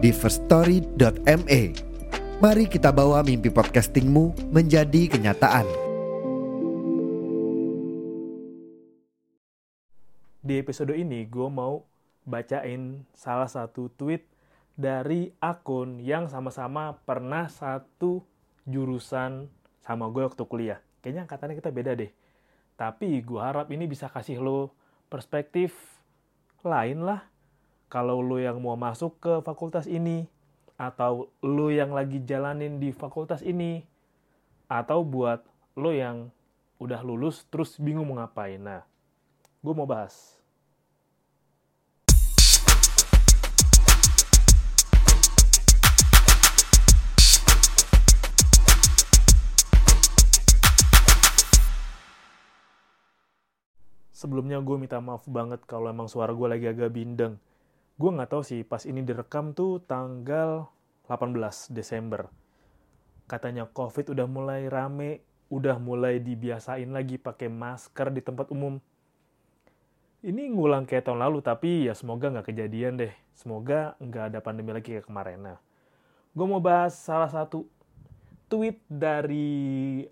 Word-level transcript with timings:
di 0.00 0.16
firststory.me. 0.16 1.62
Mari 2.40 2.64
kita 2.72 2.88
bawa 2.88 3.20
mimpi 3.20 3.52
podcastingmu 3.52 4.48
menjadi 4.48 5.12
kenyataan. 5.12 5.68
Di 10.40 10.56
episode 10.56 10.96
ini 10.96 11.28
gue 11.28 11.48
mau 11.52 11.84
bacain 12.24 13.04
salah 13.12 13.44
satu 13.44 13.92
tweet 13.92 14.24
dari 14.72 15.36
akun 15.36 16.00
yang 16.00 16.32
sama-sama 16.32 16.96
pernah 17.04 17.52
satu 17.52 18.24
jurusan 18.64 19.52
sama 19.84 20.08
gue 20.08 20.24
waktu 20.24 20.42
kuliah. 20.48 20.80
Kayaknya 21.04 21.28
angkatannya 21.28 21.56
kita 21.60 21.70
beda 21.76 21.92
deh. 21.92 22.08
Tapi 22.80 23.20
gue 23.20 23.36
harap 23.36 23.68
ini 23.68 23.84
bisa 23.84 24.08
kasih 24.08 24.40
lo 24.40 24.72
perspektif 25.12 25.76
lain 26.64 27.04
lah. 27.04 27.29
Kalau 27.90 28.22
lo 28.22 28.38
yang 28.38 28.62
mau 28.62 28.78
masuk 28.78 29.18
ke 29.18 29.42
fakultas 29.42 29.90
ini, 29.90 30.30
atau 30.78 31.26
lo 31.42 31.74
yang 31.74 31.90
lagi 31.90 32.22
jalanin 32.22 32.78
di 32.78 32.94
fakultas 32.94 33.42
ini, 33.42 33.82
atau 34.70 35.02
buat 35.02 35.42
lo 35.74 35.90
yang 35.90 36.30
udah 36.78 37.02
lulus 37.02 37.50
terus 37.50 37.82
bingung 37.82 38.06
mau 38.06 38.22
ngapain. 38.22 38.62
Nah, 38.62 38.86
gue 39.58 39.74
mau 39.74 39.90
bahas. 39.90 40.38
Sebelumnya 54.14 54.62
gue 54.62 54.76
minta 54.78 55.02
maaf 55.02 55.26
banget 55.26 55.58
kalau 55.66 55.90
emang 55.90 56.06
suara 56.06 56.30
gue 56.30 56.46
lagi 56.46 56.70
agak 56.70 56.94
bindeng. 56.94 57.49
Gue 58.00 58.16
nggak 58.16 58.32
tahu 58.32 58.40
sih 58.40 58.64
pas 58.64 58.80
ini 58.88 59.04
direkam 59.04 59.52
tuh 59.52 59.84
tanggal 59.84 60.72
18 61.04 61.36
Desember. 61.68 62.32
Katanya 63.28 63.68
COVID 63.68 64.16
udah 64.16 64.24
mulai 64.24 64.72
rame, 64.72 65.20
udah 65.52 65.76
mulai 65.76 66.16
dibiasain 66.16 66.88
lagi 66.88 67.20
pakai 67.20 67.52
masker 67.52 68.08
di 68.08 68.24
tempat 68.24 68.48
umum. 68.56 68.80
Ini 70.24 70.48
ngulang 70.48 70.88
kayak 70.88 71.12
tahun 71.12 71.20
lalu, 71.28 71.44
tapi 71.44 71.92
ya 71.92 71.92
semoga 71.92 72.32
nggak 72.32 72.48
kejadian 72.48 72.96
deh. 72.96 73.12
Semoga 73.36 74.00
nggak 74.00 74.32
ada 74.32 74.38
pandemi 74.40 74.72
lagi 74.72 74.96
kayak 74.96 75.04
kemarin. 75.04 75.44
Nah, 75.44 75.58
gue 76.32 76.46
mau 76.48 76.60
bahas 76.64 76.96
salah 76.96 77.28
satu 77.28 77.68
tweet 78.48 78.80
dari 78.88 80.08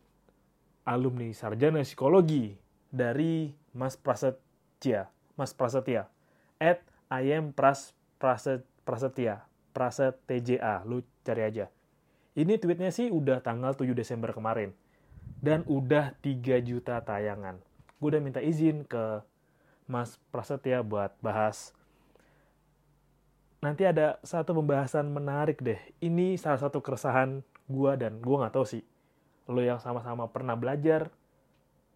alumni 0.84 1.33
sarjana 1.33 1.80
psikologi 1.80 2.52
dari 2.92 3.48
Mas 3.73 3.97
Prasetya, 3.97 5.08
Mas 5.41 5.56
Prasetya, 5.56 6.05
at 6.61 6.84
I 7.09 7.33
am 7.33 7.56
Pras 7.56 7.97
Praset, 8.20 8.67
Prasetya, 8.84 9.48
Praset 9.73 10.19
TJA, 10.28 10.84
lu 10.84 11.01
cari 11.25 11.42
aja. 11.47 11.73
Ini 12.37 12.61
tweetnya 12.61 12.92
sih 12.92 13.09
udah 13.09 13.41
tanggal 13.41 13.73
7 13.73 13.97
Desember 13.97 14.31
kemarin. 14.37 14.77
Dan 15.39 15.64
udah 15.70 16.13
3 16.20 16.61
juta 16.61 17.01
tayangan. 17.01 17.63
Gue 17.98 18.14
udah 18.14 18.23
minta 18.23 18.42
izin 18.42 18.85
ke 18.85 19.23
Mas 19.89 20.20
Prasetya 20.30 20.85
buat 20.85 21.17
bahas. 21.24 21.73
Nanti 23.58 23.89
ada 23.89 24.23
satu 24.23 24.55
pembahasan 24.55 25.11
menarik 25.11 25.64
deh. 25.64 25.80
Ini 25.98 26.39
salah 26.39 26.61
satu 26.61 26.79
keresahan 26.79 27.42
gue 27.67 27.92
dan 27.98 28.20
gue 28.23 28.36
nggak 28.36 28.55
tahu 28.55 28.67
sih. 28.68 28.85
Lo 29.48 29.64
yang 29.64 29.80
sama-sama 29.80 30.29
pernah 30.29 30.55
belajar 30.55 31.08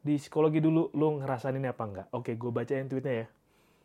di 0.03 0.19
psikologi 0.19 0.59
dulu 0.59 0.91
lo 0.97 1.23
ngerasain 1.23 1.55
ini 1.55 1.69
apa 1.71 1.85
enggak? 1.87 2.07
Oke, 2.11 2.35
gue 2.35 2.51
bacain 2.51 2.91
tweetnya 2.91 3.15
ya. 3.15 3.27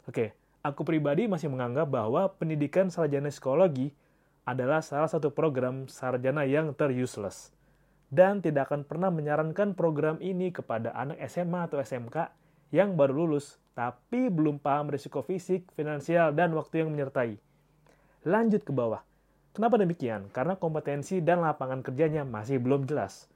Oke, 0.09 0.33
aku 0.67 0.83
pribadi 0.83 1.31
masih 1.31 1.47
menganggap 1.47 1.87
bahwa 1.87 2.27
pendidikan 2.35 2.91
sarjana 2.91 3.31
psikologi 3.31 3.95
adalah 4.43 4.83
salah 4.83 5.07
satu 5.07 5.31
program 5.31 5.87
sarjana 5.87 6.43
yang 6.43 6.75
ter-useless 6.75 7.55
dan 8.11 8.39
tidak 8.39 8.71
akan 8.71 8.83
pernah 8.87 9.11
menyarankan 9.11 9.75
program 9.75 10.19
ini 10.19 10.51
kepada 10.51 10.91
anak 10.95 11.19
SMA 11.27 11.67
atau 11.67 11.79
SMK 11.79 12.31
yang 12.75 12.99
baru 12.99 13.23
lulus 13.23 13.59
tapi 13.71 14.27
belum 14.27 14.57
paham 14.57 14.91
risiko 14.91 15.21
fisik, 15.21 15.69
finansial, 15.77 16.33
dan 16.33 16.49
waktu 16.57 16.81
yang 16.81 16.89
menyertai. 16.89 17.37
Lanjut 18.25 18.65
ke 18.65 18.73
bawah. 18.73 19.05
Kenapa 19.53 19.77
demikian? 19.77 20.27
Karena 20.33 20.57
kompetensi 20.57 21.21
dan 21.21 21.45
lapangan 21.45 21.85
kerjanya 21.85 22.25
masih 22.25 22.57
belum 22.57 22.89
jelas 22.89 23.29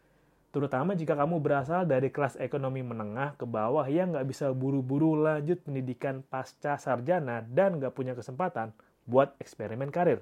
terutama 0.51 0.91
jika 0.93 1.15
kamu 1.15 1.39
berasal 1.39 1.87
dari 1.87 2.11
kelas 2.11 2.35
ekonomi 2.35 2.83
menengah 2.83 3.39
ke 3.39 3.47
bawah 3.47 3.87
yang 3.87 4.11
nggak 4.11 4.27
bisa 4.27 4.51
buru-buru 4.51 5.15
lanjut 5.15 5.63
pendidikan 5.63 6.19
pasca 6.27 6.75
sarjana 6.75 7.43
dan 7.47 7.79
nggak 7.79 7.95
punya 7.95 8.11
kesempatan 8.11 8.75
buat 9.07 9.33
eksperimen 9.39 9.89
karir. 9.89 10.19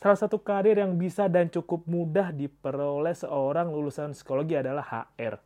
Salah 0.00 0.16
satu 0.16 0.40
karir 0.40 0.80
yang 0.80 0.96
bisa 0.96 1.28
dan 1.28 1.52
cukup 1.52 1.84
mudah 1.84 2.32
diperoleh 2.32 3.12
seorang 3.12 3.68
lulusan 3.68 4.16
psikologi 4.16 4.56
adalah 4.56 4.80
HR, 4.80 5.36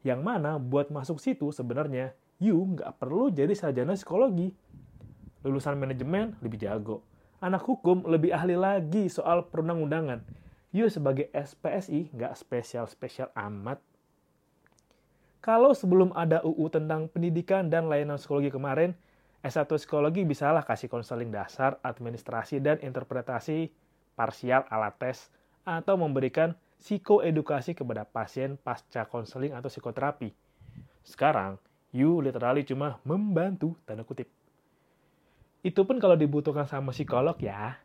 yang 0.00 0.24
mana 0.24 0.56
buat 0.56 0.88
masuk 0.88 1.20
situ 1.20 1.52
sebenarnya 1.52 2.16
you 2.40 2.56
nggak 2.56 2.96
perlu 2.96 3.28
jadi 3.28 3.52
sarjana 3.52 3.92
psikologi. 3.98 4.54
Lulusan 5.44 5.76
manajemen 5.76 6.40
lebih 6.40 6.56
jago, 6.56 7.04
anak 7.42 7.62
hukum 7.68 8.06
lebih 8.08 8.32
ahli 8.32 8.56
lagi 8.56 9.12
soal 9.12 9.44
perundang-undangan, 9.44 10.24
you 10.72 10.86
sebagai 10.92 11.32
SPSI 11.32 12.12
nggak 12.12 12.34
spesial-spesial 12.36 13.32
amat. 13.34 13.80
Kalau 15.38 15.72
sebelum 15.72 16.12
ada 16.12 16.42
UU 16.42 16.66
tentang 16.68 17.06
pendidikan 17.08 17.70
dan 17.70 17.86
layanan 17.86 18.18
psikologi 18.18 18.50
kemarin, 18.50 18.92
S1 19.38 19.70
psikologi 19.70 20.26
bisalah 20.26 20.66
kasih 20.66 20.90
konseling 20.90 21.30
dasar, 21.30 21.78
administrasi, 21.86 22.58
dan 22.58 22.82
interpretasi 22.82 23.70
parsial 24.18 24.66
alat 24.66 24.98
tes, 24.98 25.30
atau 25.62 25.94
memberikan 25.94 26.58
psikoedukasi 26.82 27.78
kepada 27.78 28.02
pasien 28.02 28.58
pasca 28.58 29.06
konseling 29.06 29.54
atau 29.54 29.70
psikoterapi. 29.70 30.34
Sekarang, 31.06 31.56
you 31.94 32.18
literally 32.18 32.66
cuma 32.66 32.98
membantu, 33.06 33.78
tanda 33.86 34.02
kutip. 34.02 34.26
Itu 35.62 35.86
pun 35.86 36.02
kalau 36.02 36.18
dibutuhkan 36.18 36.66
sama 36.66 36.90
psikolog 36.90 37.38
ya. 37.38 37.78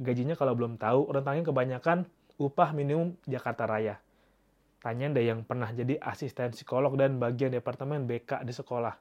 Gajinya 0.00 0.34
kalau 0.34 0.56
belum 0.56 0.80
tahu, 0.80 1.12
rentangnya 1.12 1.46
kebanyakan 1.46 2.08
upah 2.38 2.74
minimum 2.74 3.14
Jakarta 3.26 3.66
Raya. 3.68 3.98
Tanya 4.84 5.08
deh 5.08 5.24
yang 5.24 5.40
pernah 5.48 5.72
jadi 5.72 5.96
asisten 5.96 6.52
psikolog 6.52 6.92
dan 7.00 7.16
bagian 7.16 7.48
departemen 7.48 8.04
BK 8.04 8.44
di 8.44 8.52
sekolah. 8.52 8.92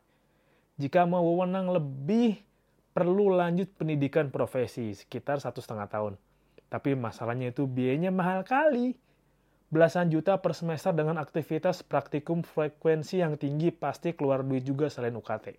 Jika 0.80 1.04
mau 1.04 1.22
wewenang 1.22 1.70
lebih, 1.76 2.40
perlu 2.96 3.36
lanjut 3.36 3.68
pendidikan 3.76 4.32
profesi 4.32 4.96
sekitar 4.96 5.44
satu 5.44 5.60
setengah 5.60 5.92
tahun. 5.92 6.14
Tapi 6.72 6.96
masalahnya 6.98 7.52
itu 7.52 7.68
biayanya 7.68 8.10
mahal 8.10 8.42
kali. 8.48 8.96
Belasan 9.74 10.14
juta 10.14 10.38
per 10.38 10.54
semester 10.54 10.94
dengan 10.94 11.18
aktivitas 11.18 11.82
praktikum 11.82 12.46
frekuensi 12.46 13.20
yang 13.20 13.38
tinggi 13.42 13.74
pasti 13.74 14.14
keluar 14.14 14.46
duit 14.46 14.62
juga 14.62 14.86
selain 14.86 15.18
UKT. 15.18 15.58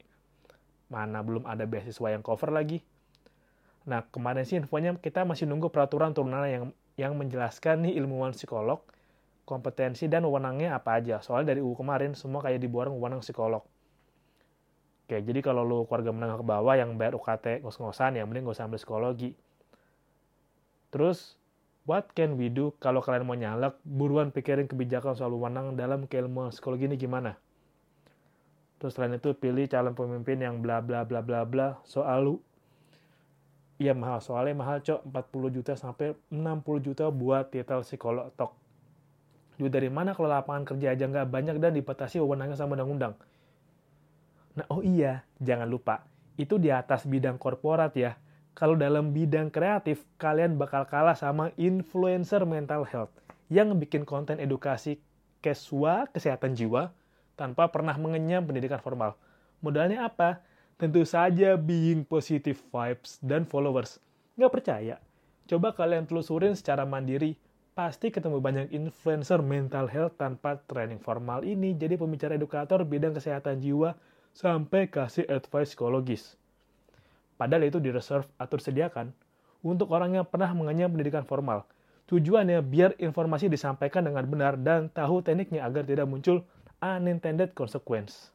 Mana 0.90 1.20
belum 1.20 1.46
ada 1.50 1.66
beasiswa 1.66 2.14
yang 2.14 2.22
cover 2.22 2.54
lagi. 2.54 2.78
Nah, 3.84 4.06
kemarin 4.08 4.46
sih 4.46 4.56
infonya 4.56 4.96
kita 4.96 5.26
masih 5.26 5.50
nunggu 5.50 5.68
peraturan 5.68 6.14
turunan 6.14 6.46
yang 6.46 6.70
yang 6.94 7.18
menjelaskan 7.18 7.86
nih 7.86 7.98
ilmuwan 7.98 8.34
psikolog, 8.34 8.82
kompetensi 9.44 10.06
dan 10.06 10.24
wewenangnya 10.24 10.78
apa 10.78 10.98
aja. 10.98 11.20
Soalnya 11.20 11.54
dari 11.54 11.60
UU 11.60 11.74
kemarin 11.76 12.14
semua 12.14 12.40
kayak 12.40 12.62
diborong 12.62 12.96
wewenang 12.96 13.20
psikolog. 13.20 13.66
Oke, 15.04 15.20
jadi 15.20 15.44
kalau 15.44 15.68
lu 15.68 15.84
keluarga 15.84 16.16
menengah 16.16 16.40
ke 16.40 16.46
bawah 16.48 16.74
yang 16.80 16.96
bayar 16.96 17.12
UKT 17.12 17.60
ngos-ngosan, 17.60 18.16
ya 18.16 18.24
mending 18.24 18.48
gak 18.48 18.56
usah 18.56 18.64
ambil 18.64 18.80
psikologi. 18.80 19.36
Terus, 20.88 21.36
what 21.84 22.08
can 22.16 22.40
we 22.40 22.48
do 22.48 22.72
kalau 22.80 23.04
kalian 23.04 23.28
mau 23.28 23.36
nyalek, 23.36 23.76
buruan 23.84 24.32
pikirin 24.32 24.64
kebijakan 24.64 25.12
soal 25.12 25.36
wewenang 25.36 25.76
dalam 25.76 26.08
keilmuan 26.08 26.48
psikologi 26.48 26.88
ini 26.88 26.96
gimana? 26.96 27.36
Terus 28.80 28.96
selain 28.96 29.20
itu 29.20 29.36
pilih 29.36 29.68
calon 29.68 29.92
pemimpin 29.92 30.40
yang 30.40 30.64
bla 30.64 30.80
bla 30.80 31.04
bla 31.04 31.20
bla 31.20 31.44
bla 31.44 31.80
soal 31.84 32.40
Iya 33.74 33.90
mahal, 33.90 34.22
soalnya 34.22 34.54
mahal 34.54 34.78
cok 34.78 35.02
40 35.10 35.56
juta 35.60 35.72
sampai 35.74 36.14
60 36.30 36.86
juta 36.86 37.10
buat 37.10 37.50
titel 37.50 37.82
psikolog 37.82 38.30
tok. 38.38 38.54
Duit 39.58 39.70
dari 39.70 39.90
mana 39.90 40.14
kalau 40.14 40.30
lapangan 40.30 40.62
kerja 40.62 40.94
aja 40.94 41.04
nggak 41.10 41.26
banyak 41.26 41.56
dan 41.58 41.74
dipatasi 41.74 42.22
wewenangnya 42.22 42.54
sama 42.54 42.78
undang-undang. 42.78 43.18
Nah 44.54 44.66
oh 44.70 44.78
iya, 44.78 45.26
jangan 45.42 45.66
lupa, 45.66 46.06
itu 46.38 46.58
di 46.58 46.70
atas 46.70 47.06
bidang 47.06 47.38
korporat 47.38 47.94
ya. 47.98 48.14
kalau 48.54 48.78
dalam 48.78 49.10
bidang 49.10 49.50
kreatif, 49.50 50.06
kalian 50.14 50.54
bakal 50.54 50.86
kalah 50.86 51.18
sama 51.18 51.50
influencer 51.58 52.46
mental 52.46 52.86
health 52.86 53.10
yang 53.50 53.74
bikin 53.82 54.06
konten 54.06 54.38
edukasi 54.38 55.02
keswa 55.42 56.06
kesehatan 56.14 56.54
jiwa 56.54 56.94
tanpa 57.34 57.66
pernah 57.74 57.98
mengenyam 57.98 58.46
pendidikan 58.46 58.78
formal. 58.78 59.18
Modalnya 59.58 60.06
apa? 60.06 60.38
Tentu 60.74 61.06
saja 61.06 61.54
being 61.54 62.02
positive 62.02 62.58
vibes 62.74 63.22
dan 63.22 63.46
followers. 63.46 64.02
Nggak 64.34 64.52
percaya? 64.58 64.96
Coba 65.46 65.70
kalian 65.70 66.10
telusurin 66.10 66.58
secara 66.58 66.82
mandiri, 66.82 67.38
pasti 67.78 68.10
ketemu 68.10 68.42
banyak 68.42 68.66
influencer 68.74 69.38
mental 69.38 69.86
health 69.86 70.18
tanpa 70.18 70.58
training 70.66 70.98
formal 70.98 71.46
ini 71.46 71.78
jadi 71.78 71.94
pembicara 71.94 72.34
edukator 72.34 72.82
bidang 72.82 73.14
kesehatan 73.14 73.62
jiwa 73.62 73.94
sampai 74.34 74.90
kasih 74.90 75.30
advice 75.30 75.78
psikologis. 75.78 76.34
Padahal 77.38 77.70
itu 77.70 77.78
direserve 77.78 78.26
atau 78.34 78.58
disediakan 78.58 79.14
untuk 79.62 79.94
orang 79.94 80.18
yang 80.18 80.26
pernah 80.26 80.50
mengenyam 80.58 80.90
pendidikan 80.90 81.22
formal. 81.22 81.70
Tujuannya 82.10 82.58
biar 82.66 82.98
informasi 82.98 83.46
disampaikan 83.46 84.02
dengan 84.02 84.26
benar 84.26 84.58
dan 84.58 84.90
tahu 84.90 85.22
tekniknya 85.22 85.62
agar 85.62 85.86
tidak 85.86 86.10
muncul 86.10 86.42
unintended 86.82 87.54
consequence. 87.54 88.33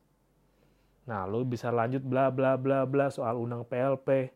Nah, 1.09 1.25
lo 1.25 1.41
bisa 1.41 1.73
lanjut 1.73 2.05
bla 2.05 2.29
bla 2.29 2.53
bla 2.53 2.85
bla 2.85 3.09
soal 3.09 3.41
undang 3.41 3.65
PLP. 3.65 4.29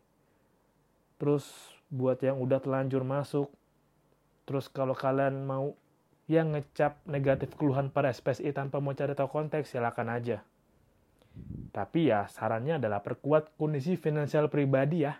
Terus 1.21 1.45
buat 1.93 2.17
yang 2.25 2.41
udah 2.41 2.57
telanjur 2.57 3.05
masuk. 3.05 3.53
Terus 4.49 4.65
kalau 4.73 4.97
kalian 4.97 5.45
mau 5.45 5.77
yang 6.25 6.57
ngecap 6.57 6.97
negatif 7.05 7.53
keluhan 7.53 7.93
pada 7.93 8.09
SPSI 8.09 8.49
tanpa 8.57 8.81
mau 8.81 8.97
cari 8.97 9.13
tahu 9.13 9.29
konteks, 9.29 9.77
silakan 9.77 10.09
aja. 10.09 10.41
Tapi 11.69 12.09
ya 12.09 12.25
sarannya 12.25 12.81
adalah 12.81 13.05
perkuat 13.05 13.53
kondisi 13.53 13.93
finansial 13.93 14.49
pribadi 14.49 15.05
ya, 15.05 15.13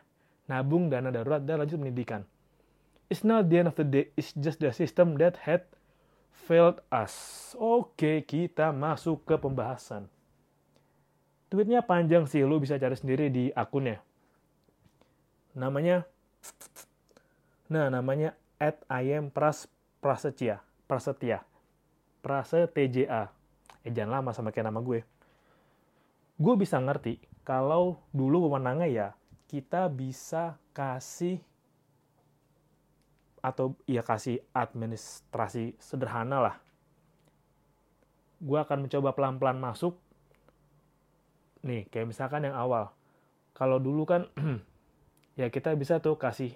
nabung 0.50 0.90
dana 0.90 1.14
darurat 1.14 1.42
dan 1.46 1.62
lanjut 1.62 1.78
pendidikan. 1.78 2.26
It's 3.14 3.22
not 3.22 3.52
the 3.52 3.62
end 3.62 3.70
of 3.70 3.78
the 3.78 3.86
day, 3.86 4.10
it's 4.18 4.34
just 4.34 4.58
the 4.58 4.74
system 4.74 5.22
that 5.22 5.46
had 5.46 5.70
failed 6.34 6.82
us. 6.90 7.14
Oke, 7.58 8.26
kita 8.26 8.74
masuk 8.74 9.22
ke 9.28 9.36
pembahasan. 9.38 10.13
Tweetnya 11.54 11.86
panjang 11.86 12.26
sih, 12.26 12.42
lu 12.42 12.58
bisa 12.58 12.82
cari 12.82 12.98
sendiri 12.98 13.30
di 13.30 13.54
akunnya. 13.54 14.02
Namanya, 15.54 16.02
nah 17.70 17.94
namanya 17.94 18.34
at 18.58 18.82
ayam 18.90 19.30
pras 19.30 19.70
prasetya, 20.02 20.66
prasetya, 20.90 21.46
prasetja. 22.26 23.30
Eh 23.86 23.94
jangan 23.94 24.18
lama 24.18 24.34
sama 24.34 24.50
kayak 24.50 24.74
nama 24.74 24.82
gue 24.82 25.06
gue 26.42 26.56
bisa 26.58 26.82
ngerti 26.82 27.22
kalau 27.46 28.02
dulu 28.10 28.50
pemenangnya 28.50 28.90
ya 28.90 29.08
kita 29.46 29.86
bisa 29.86 30.58
kasih 30.74 31.38
atau 33.44 33.76
ya 33.86 34.02
kasih 34.02 34.40
administrasi 34.56 35.76
sederhana 35.78 36.40
lah. 36.40 36.56
Gue 38.40 38.56
akan 38.56 38.88
mencoba 38.88 39.12
pelan-pelan 39.12 39.60
masuk. 39.60 40.00
Nih, 41.64 41.88
kayak 41.88 42.12
misalkan 42.12 42.46
yang 42.48 42.56
awal. 42.56 42.92
Kalau 43.56 43.80
dulu 43.80 44.04
kan 44.04 44.28
ya 45.40 45.48
kita 45.48 45.72
bisa 45.80 46.04
tuh 46.04 46.20
kasih 46.20 46.52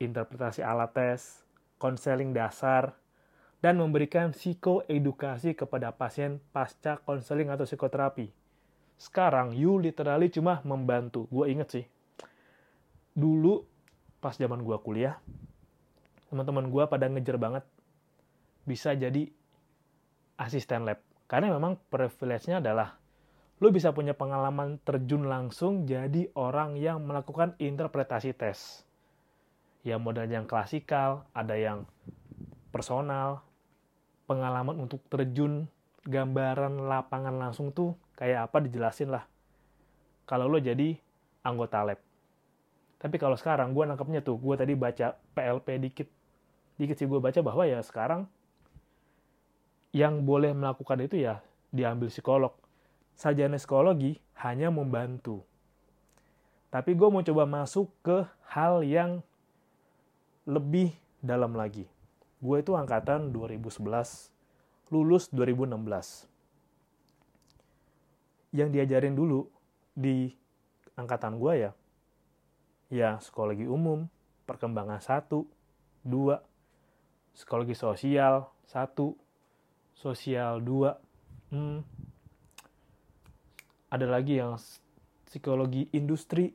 interpretasi 0.00 0.64
alat 0.64 0.90
tes, 0.94 1.44
konseling 1.76 2.32
dasar, 2.32 2.96
dan 3.60 3.76
memberikan 3.76 4.32
psikoedukasi 4.32 5.54
kepada 5.58 5.92
pasien 5.92 6.40
pasca 6.54 7.02
konseling 7.02 7.50
atau 7.52 7.66
psikoterapi 7.66 8.38
sekarang 8.98 9.54
you 9.54 9.78
literally 9.78 10.26
cuma 10.28 10.58
membantu. 10.66 11.30
Gue 11.30 11.54
inget 11.54 11.68
sih. 11.70 11.86
Dulu 13.14 13.62
pas 14.18 14.34
zaman 14.34 14.66
gue 14.66 14.74
kuliah, 14.82 15.22
teman-teman 16.26 16.66
gue 16.66 16.84
pada 16.90 17.06
ngejar 17.06 17.38
banget 17.38 17.64
bisa 18.66 18.92
jadi 18.98 19.30
asisten 20.34 20.82
lab. 20.82 20.98
Karena 21.30 21.54
memang 21.54 21.78
privilege-nya 21.88 22.58
adalah 22.58 22.98
lu 23.58 23.74
bisa 23.74 23.90
punya 23.90 24.14
pengalaman 24.14 24.78
terjun 24.86 25.26
langsung 25.26 25.82
jadi 25.82 26.30
orang 26.38 26.78
yang 26.78 27.02
melakukan 27.02 27.58
interpretasi 27.58 28.30
tes. 28.30 28.86
Ya 29.82 29.98
model 29.98 30.30
yang 30.30 30.46
klasikal, 30.46 31.26
ada 31.34 31.58
yang 31.58 31.82
personal, 32.70 33.42
pengalaman 34.30 34.78
untuk 34.78 35.02
terjun 35.10 35.66
gambaran 36.06 36.86
lapangan 36.86 37.34
langsung 37.34 37.74
tuh 37.74 37.98
kayak 38.14 38.46
apa 38.46 38.62
dijelasin 38.62 39.10
lah. 39.10 39.26
Kalau 40.28 40.46
lo 40.46 40.62
jadi 40.62 40.94
anggota 41.42 41.82
lab. 41.82 41.98
Tapi 42.98 43.16
kalau 43.16 43.38
sekarang 43.38 43.74
gue 43.74 43.84
nangkepnya 43.86 44.20
tuh, 44.22 44.38
gue 44.38 44.54
tadi 44.58 44.74
baca 44.74 45.14
PLP 45.34 45.68
dikit. 45.82 46.08
Dikit 46.78 46.94
sih 46.98 47.06
gue 47.10 47.18
baca 47.18 47.38
bahwa 47.42 47.66
ya 47.66 47.82
sekarang 47.82 48.26
yang 49.90 50.22
boleh 50.22 50.54
melakukan 50.54 51.00
itu 51.02 51.22
ya 51.26 51.42
diambil 51.74 52.10
psikolog. 52.12 52.67
Sarjana 53.18 53.58
psikologi 53.58 54.22
hanya 54.38 54.70
membantu. 54.70 55.42
Tapi 56.70 56.94
gue 56.94 57.08
mau 57.10 57.26
coba 57.26 57.44
masuk 57.50 57.90
ke 58.06 58.22
hal 58.54 58.86
yang 58.86 59.26
lebih 60.46 60.94
dalam 61.18 61.58
lagi. 61.58 61.90
Gue 62.38 62.62
itu 62.62 62.78
angkatan 62.78 63.34
2011, 63.34 63.82
lulus 64.94 65.26
2016 65.34 66.30
yang 68.54 68.72
diajarin 68.72 69.12
dulu 69.12 69.44
di 69.92 70.32
angkatan 70.96 71.36
gue 71.36 71.68
ya, 71.68 71.72
ya 72.88 73.10
psikologi 73.20 73.68
umum, 73.68 74.08
perkembangan 74.48 75.02
satu, 75.04 75.44
dua, 76.00 76.40
psikologi 77.36 77.76
sosial 77.76 78.48
satu, 78.68 79.16
sosial 79.96 80.60
dua, 80.60 81.00
hmm, 81.52 81.80
ada 83.88 84.04
lagi 84.04 84.36
yang 84.36 84.60
psikologi 85.24 85.88
industri, 85.96 86.52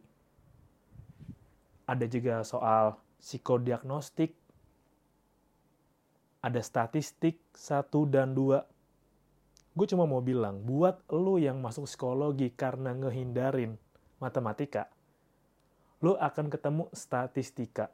ada 1.89 2.05
juga 2.05 2.45
soal 2.45 2.97
psikodiagnostik, 3.17 4.33
ada 6.43 6.59
statistik 6.61 7.41
satu 7.53 8.05
dan 8.05 8.37
dua, 8.37 8.65
gue 9.73 9.87
cuma 9.89 10.05
mau 10.05 10.21
bilang, 10.21 10.61
buat 10.61 11.01
lo 11.09 11.41
yang 11.41 11.57
masuk 11.63 11.89
psikologi 11.89 12.53
karena 12.53 12.93
ngehindarin 12.93 13.73
matematika, 14.21 14.91
lo 16.03 16.19
akan 16.19 16.53
ketemu 16.53 16.85
statistika. 16.93 17.89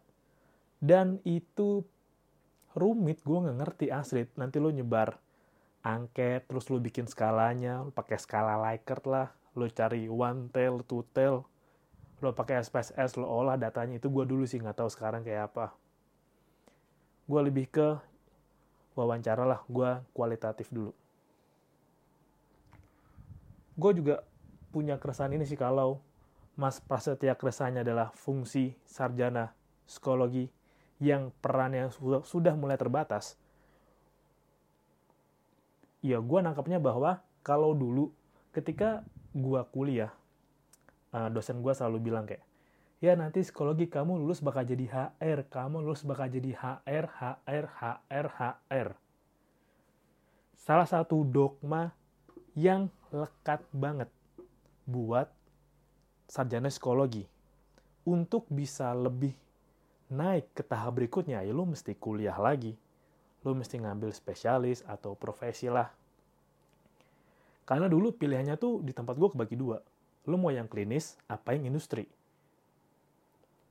Dan 0.79 1.19
itu 1.27 1.83
rumit, 2.75 3.19
gue 3.23 3.37
nggak 3.37 3.57
ngerti 3.59 3.85
asli. 3.91 4.23
Nanti 4.39 4.63
lo 4.63 4.71
nyebar 4.71 5.28
angket, 5.95 6.45
terus 6.45 6.69
lo 6.69 6.77
bikin 6.77 7.09
skalanya, 7.09 7.81
lo 7.81 7.89
pakai 7.89 8.21
skala 8.21 8.59
Likert 8.59 9.05
lah, 9.09 9.33
lo 9.57 9.65
cari 9.71 10.05
one 10.05 10.53
tail, 10.53 10.85
two 10.85 11.01
tail, 11.15 11.47
lo 12.21 12.29
pakai 12.35 12.61
SPSS, 12.61 13.17
lo 13.17 13.25
olah 13.25 13.57
datanya. 13.57 13.97
Itu 13.97 14.13
gue 14.13 14.25
dulu 14.29 14.45
sih 14.45 14.61
nggak 14.61 14.77
tahu 14.77 14.89
sekarang 14.91 15.25
kayak 15.25 15.53
apa. 15.53 15.73
Gue 17.25 17.41
lebih 17.41 17.69
ke 17.69 17.97
wawancara 18.93 19.43
lah, 19.47 19.61
gue 19.65 19.89
kualitatif 20.13 20.69
dulu 20.69 20.93
gue 23.79 23.91
juga 23.95 24.15
punya 24.75 24.99
keresahan 24.99 25.31
ini 25.39 25.47
sih 25.47 25.55
kalau 25.55 26.03
Mas 26.59 26.83
Prasetya 26.83 27.39
keresahannya 27.39 27.87
adalah 27.87 28.11
fungsi 28.11 28.75
sarjana 28.83 29.55
psikologi 29.87 30.51
yang 30.99 31.31
perannya 31.39 31.87
sudah 32.27 32.53
mulai 32.59 32.75
terbatas. 32.75 33.39
Ya 35.99 36.23
gue 36.23 36.39
nangkapnya 36.39 36.79
bahwa 36.79 37.19
kalau 37.43 37.75
dulu 37.75 38.15
ketika 38.55 39.03
gue 39.35 39.61
kuliah, 39.71 40.11
eh, 41.11 41.29
dosen 41.31 41.59
gue 41.59 41.73
selalu 41.75 41.97
bilang 41.99 42.25
kayak, 42.25 42.43
ya 43.03 43.15
nanti 43.15 43.43
psikologi 43.43 43.87
kamu 43.87 44.19
lulus 44.19 44.39
bakal 44.39 44.63
jadi 44.63 44.85
HR, 45.19 45.47
kamu 45.47 45.83
lulus 45.83 46.03
bakal 46.07 46.31
jadi 46.31 46.55
HR, 46.55 47.05
HR, 47.07 47.65
HR, 47.67 48.27
HR. 48.37 48.89
Salah 50.59 50.87
satu 50.87 51.23
dogma 51.23 51.91
yang 52.55 52.91
lekat 53.09 53.63
banget 53.71 54.11
buat 54.83 55.31
sarjana 56.29 56.69
psikologi. 56.69 57.25
Untuk 58.05 58.47
bisa 58.49 58.89
lebih 58.95 59.35
naik 60.09 60.51
ke 60.57 60.63
tahap 60.65 60.97
berikutnya, 60.97 61.45
ya 61.45 61.53
lo 61.53 61.63
mesti 61.69 61.93
kuliah 61.93 62.35
lagi. 62.37 62.73
Lo 63.45 63.55
mesti 63.55 63.79
ngambil 63.79 64.11
spesialis 64.11 64.83
atau 64.83 65.15
profesi 65.15 65.71
lah. 65.71 65.87
Karena 67.63 67.85
dulu 67.85 68.11
pilihannya 68.15 68.57
tuh 68.57 68.81
di 68.81 68.91
tempat 68.91 69.15
gue 69.15 69.29
kebagi 69.29 69.55
dua. 69.55 69.79
Lo 70.27 70.35
mau 70.35 70.51
yang 70.51 70.67
klinis, 70.67 71.15
apa 71.29 71.55
yang 71.55 71.69
industri. 71.69 72.09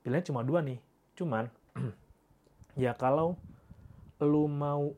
Pilihannya 0.07 0.27
cuma 0.27 0.41
dua 0.47 0.63
nih. 0.65 0.79
Cuman, 1.19 1.51
ya 2.85 2.95
kalau 2.95 3.37
lo 4.19 4.45
mau 4.51 4.95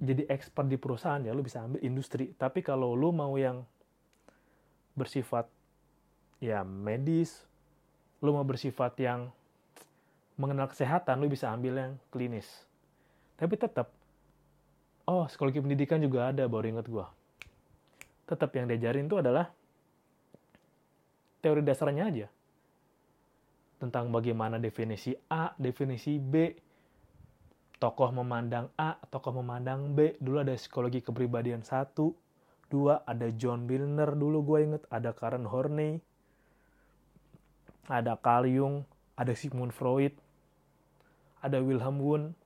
jadi 0.00 0.24
expert 0.32 0.68
di 0.68 0.80
perusahaan 0.80 1.20
ya 1.20 1.32
lu 1.36 1.44
bisa 1.44 1.60
ambil 1.60 1.80
industri 1.84 2.32
tapi 2.40 2.64
kalau 2.64 2.96
lu 2.96 3.12
mau 3.12 3.36
yang 3.36 3.64
bersifat 4.96 5.44
ya 6.40 6.64
medis 6.64 7.44
lu 8.20 8.36
mau 8.36 8.44
bersifat 8.44 9.00
yang 9.00 9.32
mengenal 10.36 10.68
kesehatan, 10.68 11.20
lu 11.20 11.28
bisa 11.28 11.52
ambil 11.52 11.76
yang 11.76 11.92
klinis. 12.08 12.48
Tapi 13.40 13.56
tetap, 13.56 13.88
oh 15.08 15.24
psikologi 15.24 15.64
pendidikan 15.64 15.96
juga 15.96 16.28
ada, 16.28 16.44
baru 16.44 16.76
inget 16.76 16.92
gue. 16.92 17.06
Tetap 18.28 18.52
yang 18.52 18.68
diajarin 18.68 19.08
itu 19.08 19.16
adalah 19.16 19.48
teori 21.40 21.64
dasarnya 21.64 22.04
aja. 22.04 22.28
Tentang 23.80 24.12
bagaimana 24.12 24.60
definisi 24.60 25.16
A, 25.32 25.56
definisi 25.56 26.20
B, 26.20 26.52
tokoh 27.80 28.12
memandang 28.12 28.68
A, 28.76 29.00
tokoh 29.08 29.40
memandang 29.40 29.96
B. 29.96 30.20
Dulu 30.20 30.44
ada 30.44 30.52
psikologi 30.52 31.00
kepribadian 31.00 31.64
satu, 31.64 32.12
dua 32.68 33.08
ada 33.08 33.32
John 33.32 33.64
Milner 33.64 34.12
dulu 34.20 34.44
gue 34.44 34.68
inget, 34.68 34.84
ada 34.92 35.16
Karen 35.16 35.48
Horney, 35.48 35.96
ada 37.88 38.20
Carl 38.20 38.46
Jung, 38.52 38.84
ada 39.16 39.32
Sigmund 39.32 39.72
Freud, 39.72 40.12
ada 41.40 41.56
Wilhelm 41.64 41.98
Wundt. 42.04 42.39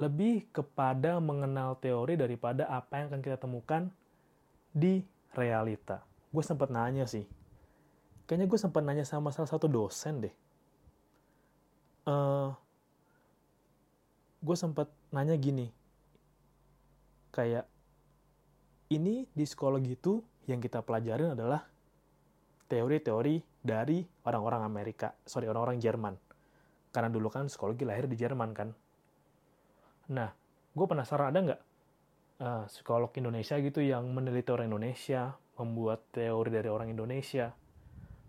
Lebih 0.00 0.48
kepada 0.48 1.20
mengenal 1.20 1.76
teori 1.76 2.16
daripada 2.16 2.64
apa 2.72 2.98
yang 2.98 3.12
akan 3.12 3.20
kita 3.20 3.36
temukan 3.36 3.92
di 4.72 5.04
realita. 5.36 6.00
Gue 6.32 6.40
sempat 6.40 6.72
nanya 6.72 7.04
sih, 7.04 7.26
kayaknya 8.24 8.48
gue 8.48 8.58
sempat 8.58 8.80
nanya 8.80 9.04
sama 9.04 9.28
salah 9.34 9.50
satu 9.50 9.68
dosen 9.68 10.24
deh. 10.24 10.34
Uh, 12.08 12.48
gue 14.40 14.56
sempat 14.56 14.88
nanya 15.12 15.36
gini, 15.36 15.68
kayak 17.28 17.68
ini 18.88 19.28
di 19.36 19.44
psikologi 19.44 20.00
itu 20.00 20.24
yang 20.48 20.64
kita 20.64 20.80
pelajarin 20.80 21.36
adalah 21.36 21.66
teori-teori 22.72 23.42
dari 23.60 24.00
orang-orang 24.24 24.64
Amerika, 24.64 25.12
sorry 25.28 25.44
orang-orang 25.44 25.76
Jerman 25.76 26.14
karena 26.90 27.08
dulu 27.10 27.30
kan 27.30 27.46
psikologi 27.46 27.86
lahir 27.86 28.10
di 28.10 28.18
Jerman 28.18 28.50
kan. 28.50 28.68
Nah, 30.10 30.34
gue 30.74 30.86
penasaran 30.90 31.30
ada 31.30 31.38
nggak 31.38 31.60
uh, 32.42 32.64
psikolog 32.66 33.14
Indonesia 33.14 33.54
gitu 33.62 33.78
yang 33.78 34.10
meneliti 34.10 34.50
orang 34.50 34.66
Indonesia, 34.66 35.38
membuat 35.54 36.02
teori 36.10 36.50
dari 36.50 36.66
orang 36.66 36.90
Indonesia, 36.90 37.54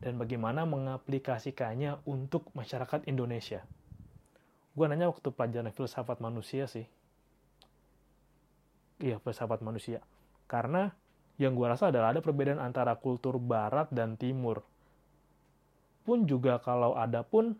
dan 0.01 0.21
bagaimana 0.21 0.65
mengaplikasikannya 0.69 2.05
untuk 2.05 2.53
masyarakat 2.53 3.09
Indonesia. 3.09 3.65
Gue 4.77 4.85
nanya 4.87 5.09
waktu 5.09 5.29
pelajaran 5.33 5.73
filsafat 5.73 6.21
manusia 6.21 6.69
sih. 6.69 6.85
Iya, 9.01 9.17
filsafat 9.17 9.65
manusia. 9.65 9.99
Karena 10.45 10.93
yang 11.41 11.57
gue 11.57 11.65
rasa 11.65 11.89
adalah 11.89 12.13
ada 12.13 12.21
perbedaan 12.21 12.61
antara 12.61 12.93
kultur 13.01 13.41
barat 13.41 13.89
dan 13.89 14.13
timur. 14.15 14.61
Pun 16.05 16.29
juga 16.29 16.61
kalau 16.61 16.93
ada 16.93 17.25
pun 17.25 17.57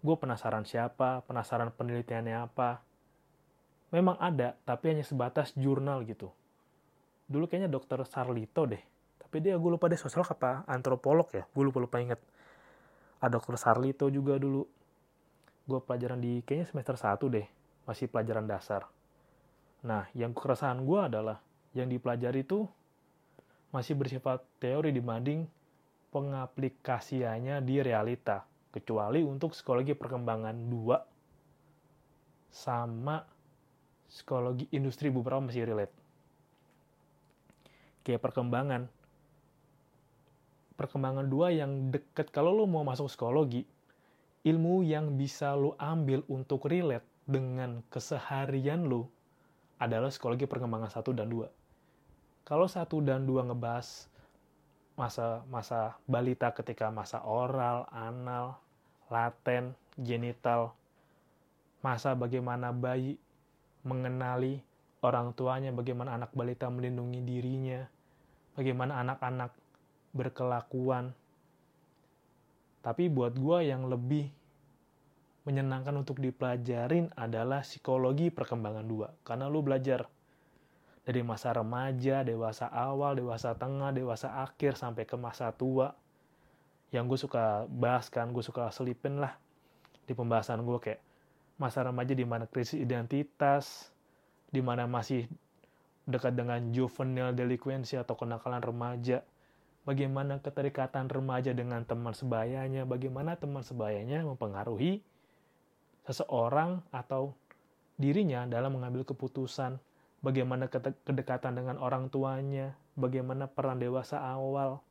gue 0.00 0.16
penasaran 0.16 0.64
siapa, 0.64 1.20
penasaran 1.28 1.68
penelitiannya 1.76 2.36
apa. 2.40 2.80
Memang 3.92 4.16
ada, 4.16 4.56
tapi 4.64 4.96
hanya 4.96 5.04
sebatas 5.04 5.52
jurnal 5.58 6.06
gitu. 6.08 6.32
Dulu 7.28 7.44
kayaknya 7.46 7.68
dokter 7.68 8.00
Sarlito 8.08 8.64
deh. 8.64 8.80
Tapi 9.20 9.36
dia 9.44 9.60
gue 9.60 9.70
lupa 9.70 9.86
deh 9.86 10.00
sosial 10.00 10.24
apa 10.24 10.64
antropolog 10.66 11.28
ya. 11.30 11.44
Gue 11.52 11.68
lupa-lupa 11.68 12.00
inget. 12.00 12.18
Ada 13.20 13.36
dokter 13.36 13.60
Sarlito 13.60 14.08
juga 14.08 14.40
dulu. 14.40 14.64
Gue 15.68 15.78
pelajaran 15.84 16.18
di 16.18 16.40
kayaknya 16.42 16.66
semester 16.70 16.96
1 16.96 17.20
deh. 17.30 17.46
Masih 17.84 18.06
pelajaran 18.08 18.46
dasar. 18.48 18.88
Nah, 19.84 20.08
yang 20.16 20.32
keresahan 20.32 20.82
gue 20.82 21.00
adalah 21.00 21.38
yang 21.76 21.86
dipelajari 21.86 22.42
itu 22.42 22.66
masih 23.70 23.94
bersifat 23.94 24.42
teori 24.58 24.90
dibanding 24.90 25.46
pengaplikasiannya 26.10 27.62
di 27.62 27.78
realita 27.78 28.50
kecuali 28.70 29.22
untuk 29.26 29.52
psikologi 29.52 29.94
perkembangan 29.98 30.56
2 30.70 31.10
sama 32.50 33.22
psikologi 34.10 34.66
industri 34.74 35.08
beberapa 35.08 35.38
masih 35.38 35.62
relate. 35.62 35.94
Kayak 38.02 38.26
perkembangan. 38.26 38.90
Perkembangan 40.74 41.28
dua 41.28 41.52
yang 41.54 41.92
deket 41.94 42.32
kalau 42.34 42.56
lo 42.56 42.64
mau 42.64 42.82
masuk 42.82 43.06
psikologi 43.06 43.68
ilmu 44.42 44.80
yang 44.80 45.14
bisa 45.20 45.52
lo 45.52 45.76
ambil 45.76 46.24
untuk 46.26 46.64
relate 46.66 47.04
dengan 47.28 47.84
keseharian 47.92 48.88
lo 48.88 49.06
adalah 49.76 50.08
psikologi 50.08 50.48
perkembangan 50.48 50.90
satu 50.90 51.12
dan 51.12 51.28
dua. 51.28 51.52
Kalau 52.48 52.66
satu 52.66 53.04
dan 53.04 53.28
dua 53.28 53.44
ngebahas 53.44 54.08
masa 55.00 55.40
masa 55.48 55.96
balita 56.04 56.52
ketika 56.52 56.92
masa 56.92 57.24
oral, 57.24 57.88
anal, 57.88 58.60
laten, 59.08 59.72
genital, 59.96 60.76
masa 61.80 62.12
bagaimana 62.12 62.68
bayi 62.68 63.16
mengenali 63.80 64.60
orang 65.00 65.32
tuanya, 65.32 65.72
bagaimana 65.72 66.20
anak 66.20 66.36
balita 66.36 66.68
melindungi 66.68 67.24
dirinya, 67.24 67.80
bagaimana 68.52 69.00
anak-anak 69.00 69.56
berkelakuan. 70.12 71.16
Tapi 72.84 73.08
buat 73.08 73.32
gue 73.40 73.72
yang 73.72 73.88
lebih 73.88 74.28
menyenangkan 75.48 75.96
untuk 75.96 76.20
dipelajarin 76.20 77.08
adalah 77.16 77.64
psikologi 77.64 78.28
perkembangan 78.28 78.84
dua. 78.84 79.08
Karena 79.24 79.48
lu 79.48 79.64
belajar 79.64 80.04
dari 81.10 81.26
masa 81.26 81.50
remaja, 81.50 82.22
dewasa 82.22 82.70
awal, 82.70 83.18
dewasa 83.18 83.58
tengah, 83.58 83.90
dewasa 83.90 84.46
akhir, 84.46 84.78
sampai 84.78 85.02
ke 85.02 85.18
masa 85.18 85.50
tua. 85.50 85.90
Yang 86.94 87.04
gue 87.10 87.18
suka 87.26 87.66
bahas 87.66 88.06
kan, 88.06 88.30
gue 88.30 88.46
suka 88.46 88.70
selipin 88.70 89.18
lah 89.18 89.34
di 90.06 90.14
pembahasan 90.14 90.62
gue 90.62 90.78
kayak 90.78 91.02
masa 91.58 91.82
remaja 91.82 92.14
di 92.14 92.22
mana 92.22 92.46
krisis 92.46 92.78
identitas, 92.78 93.90
di 94.54 94.62
mana 94.62 94.86
masih 94.86 95.26
dekat 96.06 96.38
dengan 96.38 96.62
juvenile 96.70 97.34
delinquency 97.34 97.98
atau 97.98 98.14
kenakalan 98.14 98.62
remaja, 98.62 99.26
bagaimana 99.82 100.38
keterikatan 100.38 101.10
remaja 101.10 101.50
dengan 101.50 101.82
teman 101.82 102.14
sebayanya, 102.14 102.86
bagaimana 102.86 103.34
teman 103.34 103.66
sebayanya 103.66 104.22
mempengaruhi 104.22 105.02
seseorang 106.06 106.86
atau 106.94 107.34
dirinya 107.98 108.46
dalam 108.46 108.78
mengambil 108.78 109.02
keputusan 109.02 109.78
bagaimana 110.20 110.68
kedekatan 111.04 111.56
dengan 111.56 111.76
orang 111.80 112.12
tuanya, 112.12 112.76
bagaimana 112.96 113.48
peran 113.48 113.80
dewasa 113.80 114.20
awal, 114.20 114.84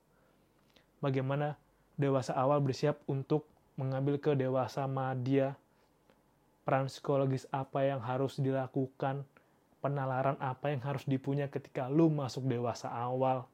bagaimana 1.02 1.58
dewasa 1.96 2.34
awal 2.34 2.62
bersiap 2.62 2.98
untuk 3.06 3.46
mengambil 3.78 4.18
ke 4.18 4.34
dewasa 4.34 4.90
madya, 4.90 5.56
peran 6.66 6.90
psikologis 6.90 7.46
apa 7.54 7.86
yang 7.86 8.02
harus 8.02 8.42
dilakukan, 8.42 9.24
penalaran 9.80 10.36
apa 10.44 10.74
yang 10.74 10.82
harus 10.84 11.08
dipunya 11.08 11.48
ketika 11.48 11.88
lu 11.88 12.12
masuk 12.12 12.44
dewasa 12.50 12.90
awal, 12.92 13.48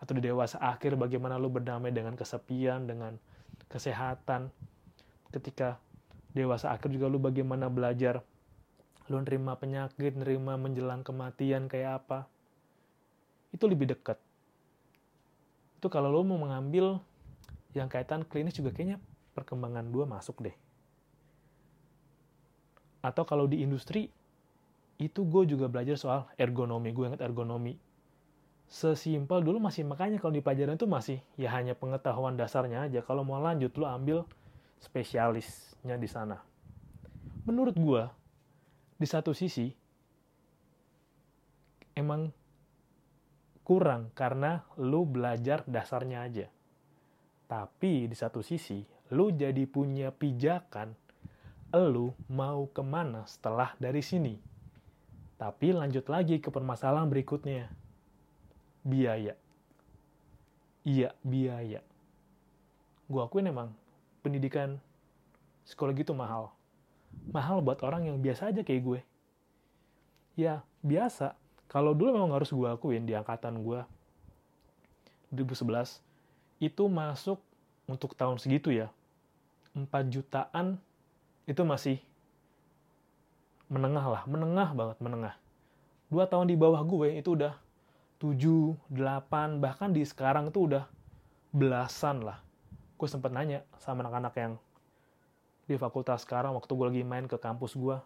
atau 0.00 0.12
di 0.16 0.22
dewasa 0.24 0.56
akhir 0.62 0.96
bagaimana 0.96 1.36
lu 1.36 1.50
berdamai 1.50 1.92
dengan 1.92 2.16
kesepian, 2.16 2.88
dengan 2.88 3.18
kesehatan, 3.68 4.48
ketika 5.34 5.76
dewasa 6.34 6.70
akhir 6.74 6.90
juga 6.90 7.06
lu 7.10 7.18
bagaimana 7.18 7.66
belajar 7.70 8.22
lu 9.12 9.20
nerima 9.20 9.56
penyakit, 9.60 10.16
nerima 10.16 10.56
menjelang 10.56 11.04
kematian 11.04 11.68
kayak 11.68 12.04
apa, 12.04 12.24
itu 13.52 13.64
lebih 13.68 13.92
dekat. 13.92 14.16
Itu 15.78 15.92
kalau 15.92 16.08
lo 16.08 16.24
mau 16.24 16.40
mengambil 16.40 16.98
yang 17.76 17.90
kaitan 17.92 18.24
klinis 18.24 18.56
juga 18.56 18.72
kayaknya 18.72 18.96
perkembangan 19.36 19.84
dua 19.92 20.08
masuk 20.08 20.40
deh. 20.40 20.56
Atau 23.04 23.28
kalau 23.28 23.44
di 23.44 23.60
industri, 23.60 24.08
itu 24.96 25.20
gue 25.28 25.44
juga 25.44 25.68
belajar 25.68 26.00
soal 26.00 26.20
ergonomi. 26.40 26.88
Gue 26.94 27.12
ingat 27.12 27.20
ergonomi. 27.20 27.76
Sesimpel 28.64 29.44
dulu 29.44 29.60
masih, 29.60 29.84
makanya 29.84 30.16
kalau 30.16 30.32
di 30.32 30.40
pelajaran 30.40 30.80
itu 30.80 30.88
masih 30.88 31.20
ya 31.36 31.52
hanya 31.52 31.76
pengetahuan 31.76 32.40
dasarnya 32.40 32.88
aja. 32.88 33.04
Kalau 33.04 33.20
mau 33.20 33.36
lanjut, 33.44 33.76
lo 33.76 33.84
ambil 33.84 34.24
spesialisnya 34.80 36.00
di 36.00 36.08
sana. 36.08 36.40
Menurut 37.44 37.76
gue, 37.76 38.02
di 38.94 39.06
satu 39.06 39.34
sisi 39.34 39.66
emang 41.94 42.30
kurang 43.64 44.12
karena 44.12 44.62
lu 44.76 45.08
belajar 45.08 45.64
dasarnya 45.64 46.18
aja. 46.26 46.46
Tapi 47.48 48.06
di 48.10 48.16
satu 48.16 48.44
sisi, 48.44 48.84
lu 49.14 49.32
jadi 49.32 49.64
punya 49.64 50.10
pijakan 50.12 50.94
lu 51.74 52.14
mau 52.30 52.70
ke 52.70 52.86
mana 52.86 53.26
setelah 53.26 53.74
dari 53.82 53.98
sini. 53.98 54.38
Tapi 55.34 55.74
lanjut 55.74 56.06
lagi 56.06 56.38
ke 56.38 56.46
permasalahan 56.46 57.10
berikutnya. 57.10 57.66
Biaya. 58.86 59.34
Iya, 60.86 61.10
biaya. 61.26 61.82
Gue 63.10 63.20
akuin 63.26 63.50
emang 63.50 63.74
pendidikan 64.22 64.78
psikologi 65.66 66.06
itu 66.06 66.14
mahal 66.14 66.53
mahal 67.30 67.60
buat 67.64 67.80
orang 67.82 68.08
yang 68.08 68.16
biasa 68.20 68.50
aja 68.50 68.60
kayak 68.62 68.82
gue. 68.82 69.00
Ya, 70.34 70.66
biasa. 70.82 71.38
Kalau 71.70 71.94
dulu 71.94 72.14
memang 72.14 72.34
harus 72.34 72.50
gue 72.50 72.68
akuin 72.68 73.06
di 73.06 73.14
angkatan 73.14 73.62
gue 73.62 73.80
2011 75.34 75.98
itu 76.62 76.82
masuk 76.86 77.42
untuk 77.90 78.14
tahun 78.14 78.38
segitu 78.38 78.70
ya 78.70 78.94
4 79.74 79.90
jutaan 80.06 80.78
itu 81.50 81.58
masih 81.66 81.98
menengah 83.66 84.06
lah 84.06 84.22
menengah 84.30 84.70
banget 84.70 84.98
menengah 85.02 85.34
dua 86.06 86.30
tahun 86.30 86.46
di 86.46 86.54
bawah 86.54 86.78
gue 86.86 87.18
itu 87.18 87.34
udah 87.34 87.58
7, 88.22 88.78
8, 88.88 89.60
bahkan 89.60 89.92
di 89.92 90.00
sekarang 90.00 90.48
tuh 90.48 90.72
udah 90.72 90.84
belasan 91.52 92.24
lah. 92.24 92.40
Gue 92.96 93.04
sempet 93.04 93.34
nanya 93.34 93.66
sama 93.76 94.00
anak-anak 94.00 94.32
yang 94.38 94.52
di 95.64 95.80
fakultas 95.80 96.22
sekarang 96.24 96.52
waktu 96.52 96.72
gue 96.72 96.86
lagi 96.92 97.02
main 97.04 97.24
ke 97.24 97.40
kampus 97.40 97.76
gue. 97.76 97.96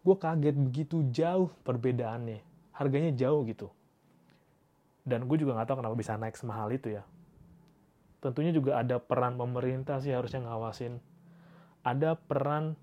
Gue 0.00 0.16
kaget 0.16 0.56
begitu 0.56 1.04
jauh 1.12 1.52
perbedaannya. 1.64 2.40
Harganya 2.72 3.12
jauh 3.12 3.44
gitu. 3.44 3.68
Dan 5.04 5.28
gue 5.28 5.36
juga 5.36 5.56
gak 5.60 5.68
tahu 5.68 5.84
kenapa 5.84 5.96
bisa 5.96 6.16
naik 6.16 6.36
semahal 6.40 6.72
itu 6.72 6.96
ya. 6.96 7.04
Tentunya 8.20 8.52
juga 8.52 8.80
ada 8.80 9.00
peran 9.00 9.36
pemerintah 9.36 10.00
sih 10.00 10.12
harusnya 10.12 10.44
ngawasin. 10.44 11.00
Ada 11.84 12.16
peran 12.16 12.76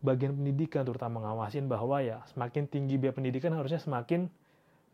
bagian 0.00 0.32
pendidikan 0.32 0.84
terutama 0.84 1.20
ngawasin 1.20 1.68
bahwa 1.68 2.00
ya 2.00 2.24
semakin 2.32 2.64
tinggi 2.68 2.96
biaya 2.96 3.12
pendidikan 3.12 3.52
harusnya 3.52 3.80
semakin 3.80 4.32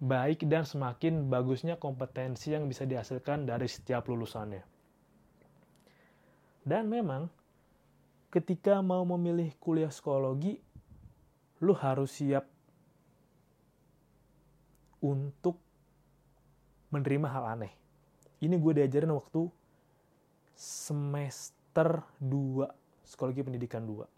baik 0.03 0.45
dan 0.51 0.67
semakin 0.67 1.31
bagusnya 1.31 1.79
kompetensi 1.79 2.53
yang 2.53 2.67
bisa 2.67 2.85
dihasilkan 2.85 3.47
dari 3.47 3.71
setiap 3.71 4.11
lulusannya. 4.11 4.76
Dan 6.67 6.91
memang 6.91 7.31
ketika 8.35 8.83
mau 8.83 9.07
memilih 9.07 9.55
kuliah 9.63 9.89
psikologi, 9.89 10.59
lu 11.63 11.73
harus 11.79 12.11
siap 12.11 12.43
untuk 14.99 15.63
menerima 16.91 17.31
hal 17.31 17.45
aneh. 17.55 17.73
Ini 18.43 18.59
gue 18.59 18.83
diajarin 18.83 19.15
waktu 19.15 19.47
semester 20.59 22.03
2 22.19 23.07
psikologi 23.07 23.47
pendidikan 23.47 23.87
2 23.87 24.17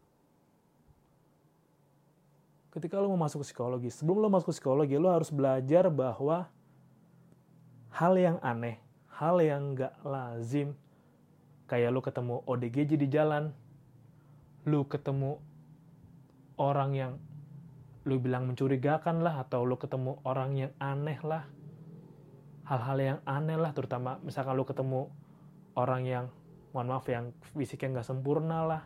ketika 2.78 3.02
lo 3.02 3.10
mau 3.10 3.26
masuk 3.26 3.42
ke 3.42 3.50
psikologi, 3.50 3.90
sebelum 3.90 4.22
lo 4.22 4.28
masuk 4.30 4.52
ke 4.52 4.60
psikologi, 4.60 4.94
lo 5.00 5.10
harus 5.10 5.34
belajar 5.34 5.90
bahwa 5.90 6.46
hal 7.90 8.14
yang 8.14 8.38
aneh, 8.38 8.78
hal 9.10 9.42
yang 9.42 9.74
gak 9.74 9.98
lazim, 10.06 10.78
kayak 11.68 11.92
lo 11.92 12.00
ketemu 12.00 12.40
ODGJ 12.48 12.96
di 12.96 13.08
jalan, 13.12 13.52
lo 14.64 14.88
ketemu 14.88 15.36
orang 16.56 16.90
yang 16.96 17.12
lo 18.08 18.16
bilang 18.16 18.48
mencurigakan 18.48 19.20
lah, 19.20 19.44
atau 19.44 19.68
lo 19.68 19.76
ketemu 19.76 20.16
orang 20.24 20.56
yang 20.56 20.72
aneh 20.80 21.20
lah, 21.20 21.44
hal-hal 22.64 22.98
yang 22.98 23.18
aneh 23.28 23.60
lah, 23.60 23.76
terutama 23.76 24.16
misalkan 24.24 24.56
lo 24.56 24.64
ketemu 24.64 25.12
orang 25.76 26.02
yang, 26.08 26.24
mohon 26.72 26.88
maaf, 26.88 27.04
yang 27.06 27.36
fisiknya 27.52 28.00
gak 28.00 28.08
sempurna 28.08 28.64
lah, 28.64 28.82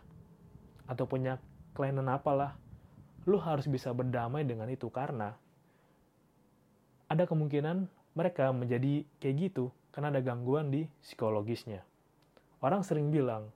atau 0.91 1.07
punya 1.07 1.39
kelainan 1.73 2.11
apalah, 2.11 2.59
lu 3.23 3.39
harus 3.39 3.71
bisa 3.71 3.95
berdamai 3.95 4.43
dengan 4.43 4.67
itu 4.67 4.91
karena 4.91 5.39
ada 7.07 7.29
kemungkinan 7.29 7.87
mereka 8.19 8.51
menjadi 8.51 9.07
kayak 9.23 9.37
gitu 9.39 9.71
karena 9.95 10.11
ada 10.11 10.25
gangguan 10.25 10.73
di 10.73 10.89
psikologisnya. 11.05 11.92
Orang 12.63 12.87
sering 12.87 13.11
bilang, 13.11 13.51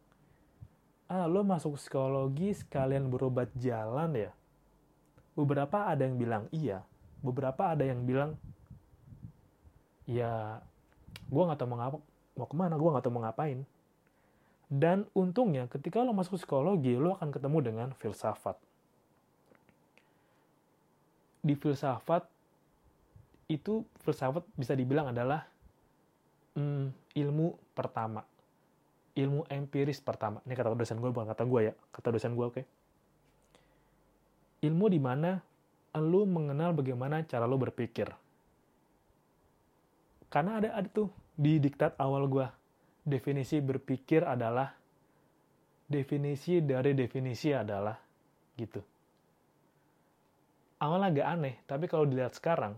ah 1.06 1.30
lo 1.30 1.46
masuk 1.46 1.78
psikologi 1.78 2.58
sekalian 2.58 3.06
berobat 3.06 3.48
jalan 3.54 4.18
ya? 4.18 4.32
Beberapa 5.38 5.86
ada 5.86 6.02
yang 6.02 6.18
bilang 6.18 6.50
iya, 6.50 6.82
beberapa 7.22 7.70
ada 7.70 7.86
yang 7.86 8.02
bilang, 8.02 8.34
ya 10.10 10.58
gue 11.30 11.42
gak 11.46 11.58
tau 11.58 11.70
mau, 11.70 11.78
ngapa, 11.78 11.98
mau 12.34 12.46
ke 12.50 12.56
mana, 12.58 12.74
gue 12.74 12.90
gak 12.90 13.04
tau 13.06 13.14
mau 13.14 13.22
ngapain. 13.22 13.62
Dan 14.66 15.06
untungnya 15.14 15.70
ketika 15.70 16.02
lo 16.02 16.10
masuk 16.10 16.42
psikologi, 16.42 16.98
lo 16.98 17.14
akan 17.14 17.30
ketemu 17.30 17.58
dengan 17.62 17.88
filsafat 17.94 18.58
di 21.46 21.54
filsafat 21.54 22.26
itu 23.46 23.86
filsafat 24.02 24.42
bisa 24.58 24.74
dibilang 24.74 25.14
adalah 25.14 25.46
hmm, 26.58 27.14
ilmu 27.14 27.54
pertama 27.70 28.26
ilmu 29.16 29.48
empiris 29.48 30.04
pertama. 30.04 30.44
Ini 30.44 30.52
kata 30.52 30.76
dosen 30.76 31.00
gue 31.00 31.08
bukan 31.08 31.28
kata 31.32 31.48
gue 31.48 31.60
ya. 31.68 31.74
Kata 31.90 32.12
dosen 32.12 32.36
gue 32.36 32.46
oke. 32.46 32.54
Okay? 32.60 32.64
ilmu 34.64 34.86
di 34.88 35.00
mana 35.02 35.38
lu 35.96 36.28
mengenal 36.28 36.76
bagaimana 36.76 37.24
cara 37.24 37.48
lu 37.48 37.56
berpikir. 37.56 38.08
Karena 40.28 40.60
ada 40.60 40.76
ada 40.76 40.88
tuh 40.88 41.08
di 41.36 41.56
diktat 41.56 41.96
awal 41.96 42.28
gue 42.28 42.46
definisi 43.06 43.62
berpikir 43.62 44.26
adalah 44.26 44.72
definisi 45.86 46.60
dari 46.60 46.92
definisi 46.92 47.54
adalah 47.54 47.96
gitu. 48.58 48.80
Awal 50.76 51.08
agak 51.08 51.24
aneh, 51.24 51.54
tapi 51.64 51.88
kalau 51.88 52.04
dilihat 52.04 52.36
sekarang, 52.36 52.76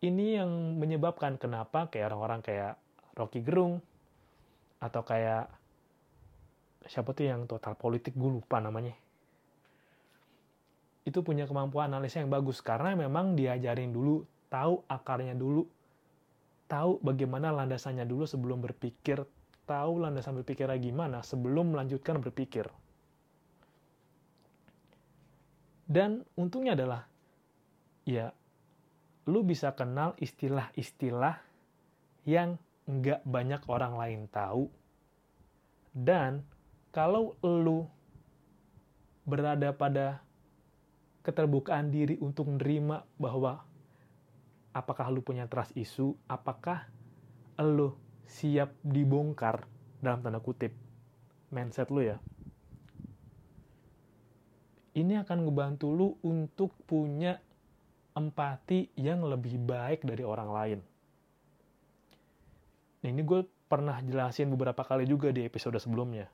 ini 0.00 0.40
yang 0.40 0.80
menyebabkan 0.80 1.36
kenapa 1.36 1.92
kayak 1.92 2.16
orang-orang 2.16 2.40
kayak 2.40 2.80
Rocky 3.12 3.44
Gerung, 3.44 3.84
atau 4.82 5.02
kayak 5.02 5.48
siapa 6.86 7.10
tuh 7.16 7.26
yang 7.26 7.48
total 7.50 7.74
politik 7.74 8.14
gue 8.14 8.30
lupa 8.30 8.62
namanya. 8.62 8.94
Itu 11.06 11.22
punya 11.22 11.46
kemampuan 11.46 11.90
analisa 11.94 12.18
yang 12.18 12.30
bagus 12.30 12.62
karena 12.62 12.94
memang 12.94 13.38
diajarin 13.38 13.94
dulu 13.94 14.26
tahu 14.50 14.82
akarnya 14.86 15.34
dulu 15.34 15.66
tahu 16.66 16.98
bagaimana 16.98 17.54
landasannya 17.54 18.02
dulu 18.06 18.26
sebelum 18.26 18.58
berpikir 18.58 19.22
tahu 19.66 19.98
landasan 19.98 20.38
berpikirnya 20.42 20.78
gimana 20.78 21.22
sebelum 21.26 21.74
melanjutkan 21.74 22.22
berpikir. 22.22 22.70
Dan 25.86 26.26
untungnya 26.34 26.74
adalah, 26.74 27.06
ya, 28.02 28.34
lu 29.30 29.46
bisa 29.46 29.70
kenal 29.78 30.18
istilah-istilah 30.18 31.38
yang 32.26 32.58
nggak 32.86 33.26
banyak 33.26 33.62
orang 33.66 33.94
lain 33.98 34.20
tahu. 34.30 34.70
Dan 35.90 36.46
kalau 36.94 37.34
lu 37.42 37.86
berada 39.26 39.74
pada 39.74 40.22
keterbukaan 41.26 41.90
diri 41.90 42.14
untuk 42.22 42.46
menerima 42.46 43.02
bahwa 43.18 43.66
apakah 44.70 45.10
lu 45.10 45.20
punya 45.20 45.50
trust 45.50 45.74
isu, 45.74 46.14
apakah 46.30 46.86
lu 47.58 47.96
siap 48.26 48.74
dibongkar 48.82 49.66
dalam 49.98 50.22
tanda 50.22 50.38
kutip 50.38 50.74
mindset 51.50 51.88
lu 51.90 52.04
ya 52.04 52.18
ini 54.96 55.20
akan 55.20 55.44
ngebantu 55.44 55.92
lu 55.92 56.08
untuk 56.24 56.72
punya 56.88 57.36
empati 58.16 58.96
yang 58.96 59.28
lebih 59.28 59.60
baik 59.60 60.08
dari 60.08 60.24
orang 60.24 60.48
lain. 60.48 60.80
Nah, 63.02 63.08
ini 63.12 63.22
gue 63.26 63.44
pernah 63.66 63.98
jelasin 64.00 64.48
beberapa 64.54 64.86
kali 64.86 65.04
juga 65.04 65.34
di 65.34 65.42
episode 65.42 65.76
sebelumnya. 65.82 66.30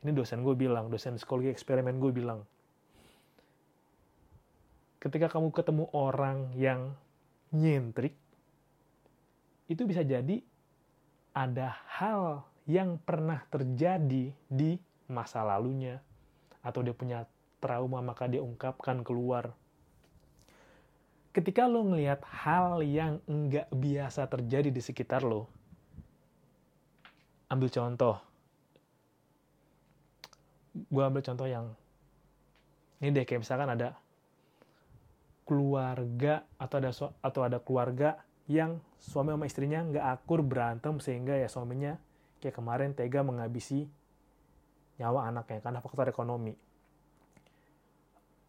Ini 0.00 0.16
dosen 0.16 0.40
gue 0.40 0.56
bilang, 0.56 0.88
dosen 0.88 1.20
psikologi 1.20 1.52
eksperimen 1.52 2.00
gue 2.00 2.08
bilang, 2.08 2.40
ketika 4.96 5.28
kamu 5.28 5.52
ketemu 5.52 5.84
orang 5.92 6.52
yang 6.56 6.96
nyentrik, 7.52 8.16
itu 9.68 9.84
bisa 9.84 10.00
jadi 10.00 10.40
ada 11.36 11.76
hal 12.00 12.42
yang 12.64 12.96
pernah 12.96 13.44
terjadi 13.52 14.32
di 14.48 14.70
masa 15.06 15.44
lalunya, 15.44 16.00
atau 16.64 16.80
dia 16.80 16.96
punya 16.96 17.28
trauma 17.60 18.00
maka 18.00 18.24
dia 18.24 18.40
ungkapkan 18.40 19.04
keluar. 19.04 19.52
Ketika 21.30 21.68
lo 21.70 21.86
ngelihat 21.86 22.24
hal 22.26 22.82
yang 22.82 23.22
enggak 23.30 23.70
biasa 23.70 24.26
terjadi 24.26 24.72
di 24.72 24.82
sekitar 24.82 25.22
lo, 25.22 25.46
ambil 27.50 27.68
contoh. 27.68 28.16
Gue 30.70 31.02
ambil 31.02 31.22
contoh 31.26 31.50
yang 31.50 31.74
ini 33.02 33.10
deh 33.10 33.26
kayak 33.26 33.42
misalkan 33.42 33.74
ada 33.74 33.98
keluarga 35.42 36.46
atau 36.62 36.76
ada 36.78 36.90
atau 37.26 37.40
ada 37.42 37.58
keluarga 37.58 38.22
yang 38.46 38.78
suami 39.02 39.34
sama 39.34 39.50
istrinya 39.50 39.82
nggak 39.82 40.06
akur 40.06 40.46
berantem 40.46 41.02
sehingga 41.02 41.34
ya 41.34 41.50
suaminya 41.50 41.98
kayak 42.38 42.54
kemarin 42.54 42.94
tega 42.94 43.26
menghabisi 43.26 43.90
nyawa 45.02 45.26
anaknya 45.26 45.58
karena 45.58 45.82
faktor 45.82 46.06
ekonomi. 46.06 46.54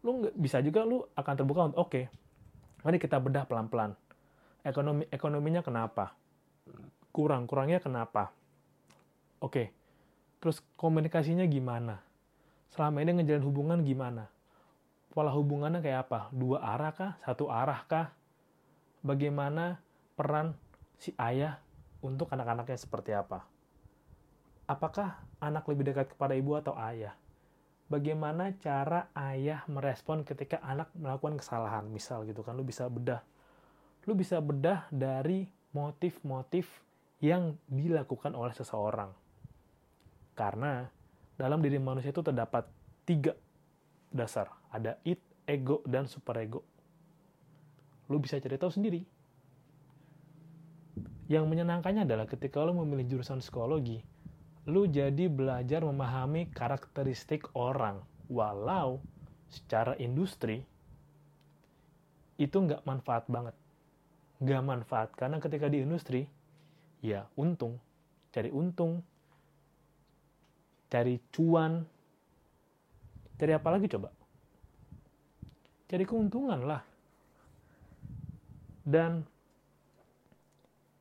Lu 0.06 0.22
nggak 0.22 0.34
bisa 0.38 0.62
juga 0.62 0.86
lu 0.86 1.02
akan 1.18 1.34
terbuka 1.34 1.60
untuk 1.74 1.78
oke 1.82 1.90
okay, 1.90 2.04
mari 2.86 3.02
kita 3.02 3.18
bedah 3.18 3.50
pelan-pelan. 3.50 3.98
Ekonomi 4.62 5.10
ekonominya 5.10 5.66
kenapa? 5.66 6.14
Kurang 7.10 7.50
kurangnya 7.50 7.82
kenapa 7.82 8.30
oke 9.42 9.74
terus 10.38 10.62
komunikasinya 10.78 11.44
gimana 11.50 11.98
selama 12.70 13.02
ini 13.02 13.20
ngejalin 13.20 13.44
hubungan 13.44 13.82
gimana 13.82 14.30
pola 15.10 15.34
hubungannya 15.34 15.82
kayak 15.82 16.08
apa 16.08 16.30
dua 16.30 16.62
arah 16.62 16.94
kah 16.94 17.12
satu 17.26 17.50
arah 17.50 17.82
kah 17.90 18.14
bagaimana 19.02 19.82
peran 20.14 20.54
si 20.96 21.10
ayah 21.18 21.58
untuk 22.02 22.30
anak-anaknya 22.30 22.78
seperti 22.78 23.14
apa. 23.14 23.46
Apakah 24.66 25.22
anak 25.42 25.66
lebih 25.66 25.90
dekat 25.90 26.14
kepada 26.14 26.34
ibu 26.34 26.54
atau 26.58 26.74
ayah? 26.78 27.14
Bagaimana 27.90 28.54
cara 28.58 29.10
ayah 29.12 29.66
merespon 29.68 30.24
ketika 30.24 30.62
anak 30.62 30.88
melakukan 30.96 31.36
kesalahan? 31.38 31.84
Misal 31.90 32.24
gitu 32.24 32.40
kan, 32.40 32.56
lu 32.56 32.64
bisa 32.64 32.88
bedah. 32.88 33.20
Lu 34.08 34.16
bisa 34.16 34.38
bedah 34.40 34.88
dari 34.88 35.46
motif-motif 35.76 36.66
yang 37.20 37.54
dilakukan 37.68 38.32
oleh 38.32 38.54
seseorang. 38.54 39.12
Karena 40.32 40.88
dalam 41.36 41.60
diri 41.60 41.76
manusia 41.76 42.10
itu 42.10 42.24
terdapat 42.24 42.68
tiga 43.04 43.36
dasar. 44.12 44.48
Ada 44.72 44.96
id, 45.04 45.20
ego, 45.44 45.84
dan 45.84 46.08
superego. 46.08 46.64
Lu 48.08 48.20
bisa 48.20 48.40
cari 48.40 48.56
tahu 48.56 48.72
sendiri 48.72 49.02
yang 51.32 51.48
menyenangkannya 51.48 52.04
adalah 52.04 52.28
ketika 52.28 52.60
lo 52.60 52.76
memilih 52.76 53.16
jurusan 53.16 53.40
psikologi, 53.40 54.04
lo 54.68 54.84
jadi 54.84 55.32
belajar 55.32 55.80
memahami 55.80 56.52
karakteristik 56.52 57.48
orang, 57.56 58.04
walau 58.28 59.00
secara 59.48 59.96
industri 59.96 60.60
itu 62.36 62.52
nggak 62.52 62.84
manfaat 62.84 63.24
banget. 63.32 63.56
Nggak 64.44 64.62
manfaat, 64.66 65.08
karena 65.16 65.40
ketika 65.40 65.72
di 65.72 65.80
industri, 65.80 66.28
ya 67.00 67.24
untung, 67.38 67.80
cari 68.34 68.52
untung, 68.52 69.00
cari 70.92 71.16
cuan, 71.32 71.88
cari 73.40 73.52
apa 73.56 73.68
lagi 73.72 73.88
coba? 73.88 74.12
Cari 75.88 76.04
keuntungan 76.04 76.60
lah. 76.68 76.84
Dan 78.84 79.24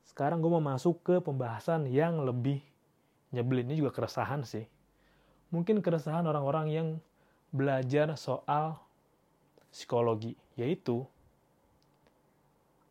sekarang 0.08 0.40
gue 0.40 0.48
mau 0.48 0.64
masuk 0.64 1.04
ke 1.04 1.16
pembahasan 1.20 1.92
yang 1.92 2.24
lebih 2.24 2.64
nyebelin. 3.36 3.68
Ini 3.68 3.84
juga 3.84 3.92
keresahan 3.92 4.48
sih. 4.48 4.64
Mungkin 5.52 5.84
keresahan 5.84 6.24
orang-orang 6.24 6.72
yang 6.72 6.88
belajar 7.52 8.16
soal 8.16 8.80
psikologi, 9.68 10.40
yaitu 10.56 11.04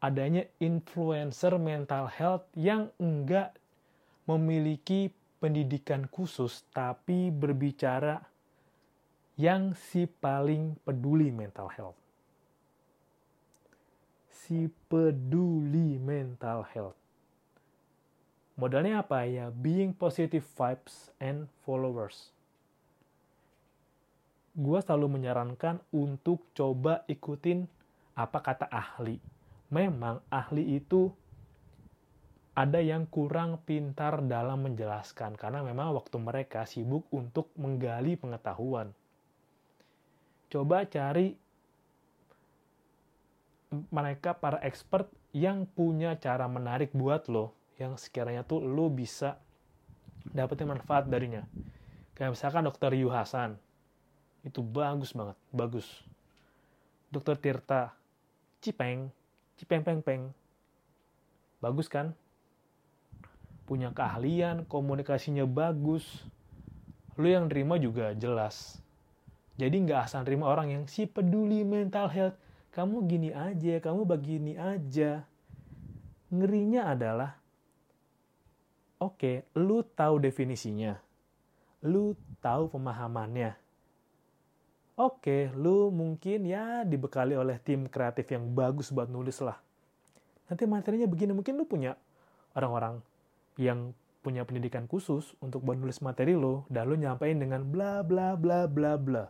adanya 0.04 0.44
influencer 0.60 1.56
mental 1.56 2.08
health 2.12 2.44
yang 2.56 2.92
enggak 3.00 3.56
memiliki 4.24 5.12
pendidikan 5.40 6.04
khusus, 6.06 6.68
tapi 6.70 7.32
berbicara 7.32 8.20
yang 9.40 9.72
si 9.72 10.04
paling 10.04 10.76
peduli 10.84 11.32
mental 11.32 11.72
health. 11.72 11.98
Si 14.28 14.68
peduli 14.92 15.96
mental 15.96 16.68
health. 16.68 17.00
Modalnya 18.60 19.00
apa 19.00 19.24
ya? 19.24 19.48
Being 19.48 19.96
positive 19.96 20.44
vibes 20.44 21.08
and 21.16 21.48
followers. 21.64 22.28
Gue 24.52 24.76
selalu 24.84 25.16
menyarankan 25.16 25.80
untuk 25.88 26.44
coba 26.52 27.00
ikutin 27.08 27.64
apa 28.12 28.38
kata 28.44 28.68
ahli. 28.68 29.16
Memang 29.72 30.20
ahli 30.28 30.76
itu 30.76 31.08
ada 32.60 32.76
yang 32.84 33.08
kurang 33.08 33.56
pintar 33.64 34.20
dalam 34.28 34.68
menjelaskan 34.68 35.32
karena 35.40 35.64
memang 35.64 35.96
waktu 35.96 36.20
mereka 36.20 36.68
sibuk 36.68 37.08
untuk 37.08 37.48
menggali 37.56 38.20
pengetahuan. 38.20 38.92
Coba 40.52 40.84
cari 40.84 41.40
mereka 43.88 44.36
para 44.36 44.60
expert 44.60 45.08
yang 45.32 45.64
punya 45.64 46.20
cara 46.20 46.44
menarik 46.52 46.92
buat 46.92 47.32
lo 47.32 47.56
yang 47.80 47.96
sekiranya 47.96 48.44
tuh 48.44 48.60
lo 48.60 48.92
bisa 48.92 49.40
dapetin 50.28 50.68
manfaat 50.68 51.08
darinya. 51.08 51.48
Kayak 52.12 52.36
misalkan 52.36 52.68
dokter 52.68 52.92
Yu 52.92 53.08
Hasan, 53.08 53.56
itu 54.44 54.60
bagus 54.60 55.16
banget, 55.16 55.38
bagus. 55.48 55.88
Dokter 57.08 57.40
Tirta, 57.40 57.96
Cipeng, 58.60 59.08
Cipeng 59.56 59.80
Peng 59.80 60.04
Peng, 60.04 60.22
bagus 61.64 61.88
kan? 61.88 62.12
Punya 63.70 63.94
keahlian, 63.94 64.66
komunikasinya 64.66 65.46
bagus. 65.46 66.26
Lo 67.14 67.30
yang 67.30 67.46
terima 67.46 67.78
juga 67.78 68.10
jelas. 68.18 68.82
Jadi 69.54 69.86
nggak 69.86 70.10
asal 70.10 70.26
terima 70.26 70.50
orang 70.50 70.74
yang 70.74 70.84
si 70.90 71.06
peduli 71.06 71.62
mental 71.62 72.10
health. 72.10 72.34
Kamu 72.74 73.06
gini 73.06 73.30
aja, 73.30 73.78
kamu 73.78 74.02
begini 74.10 74.58
aja. 74.58 75.22
Ngerinya 76.34 76.98
adalah 76.98 77.38
Oke, 78.98 79.46
lu 79.54 79.86
tahu 79.86 80.18
definisinya. 80.18 80.98
Lu 81.86 82.18
tahu 82.42 82.74
pemahamannya. 82.74 83.54
Oke, 84.98 85.48
lu 85.54 85.94
mungkin 85.94 86.42
ya 86.42 86.82
dibekali 86.82 87.38
oleh 87.38 87.62
tim 87.62 87.86
kreatif 87.86 88.26
yang 88.34 88.50
bagus 88.50 88.90
buat 88.90 89.06
nulis 89.06 89.38
lah. 89.40 89.62
Nanti 90.50 90.66
materinya 90.66 91.06
begini, 91.06 91.32
mungkin 91.32 91.54
lu 91.54 91.64
punya 91.70 91.94
orang-orang 92.52 92.98
yang 93.58 93.96
punya 94.20 94.44
pendidikan 94.44 94.84
khusus 94.84 95.32
untuk 95.40 95.64
buat 95.64 95.80
nulis 95.80 96.04
materi 96.04 96.36
lo, 96.36 96.68
dan 96.68 96.92
lu 96.92 97.00
nyampein 97.00 97.40
dengan 97.40 97.64
bla 97.64 98.04
bla 98.04 98.36
bla 98.36 98.68
bla 98.68 99.00
bla. 99.00 99.24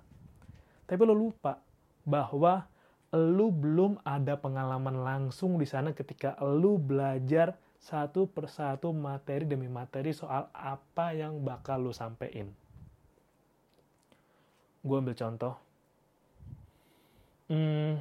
Tapi 0.90 1.00
lo 1.06 1.14
lupa 1.14 1.62
bahwa 2.02 2.66
lu 3.14 3.50
belum 3.54 4.02
ada 4.02 4.38
pengalaman 4.38 5.02
langsung 5.02 5.58
di 5.58 5.66
sana 5.66 5.94
ketika 5.94 6.34
lu 6.42 6.78
belajar 6.78 7.58
satu 7.80 8.28
persatu 8.28 8.92
materi 8.92 9.48
demi 9.48 9.66
materi 9.66 10.12
soal 10.12 10.50
apa 10.52 11.16
yang 11.16 11.40
bakal 11.42 11.80
lu 11.80 11.94
sampein. 11.94 12.52
Gue 14.84 14.96
ambil 14.96 15.16
contoh. 15.16 15.54
Hmm, 17.50 17.98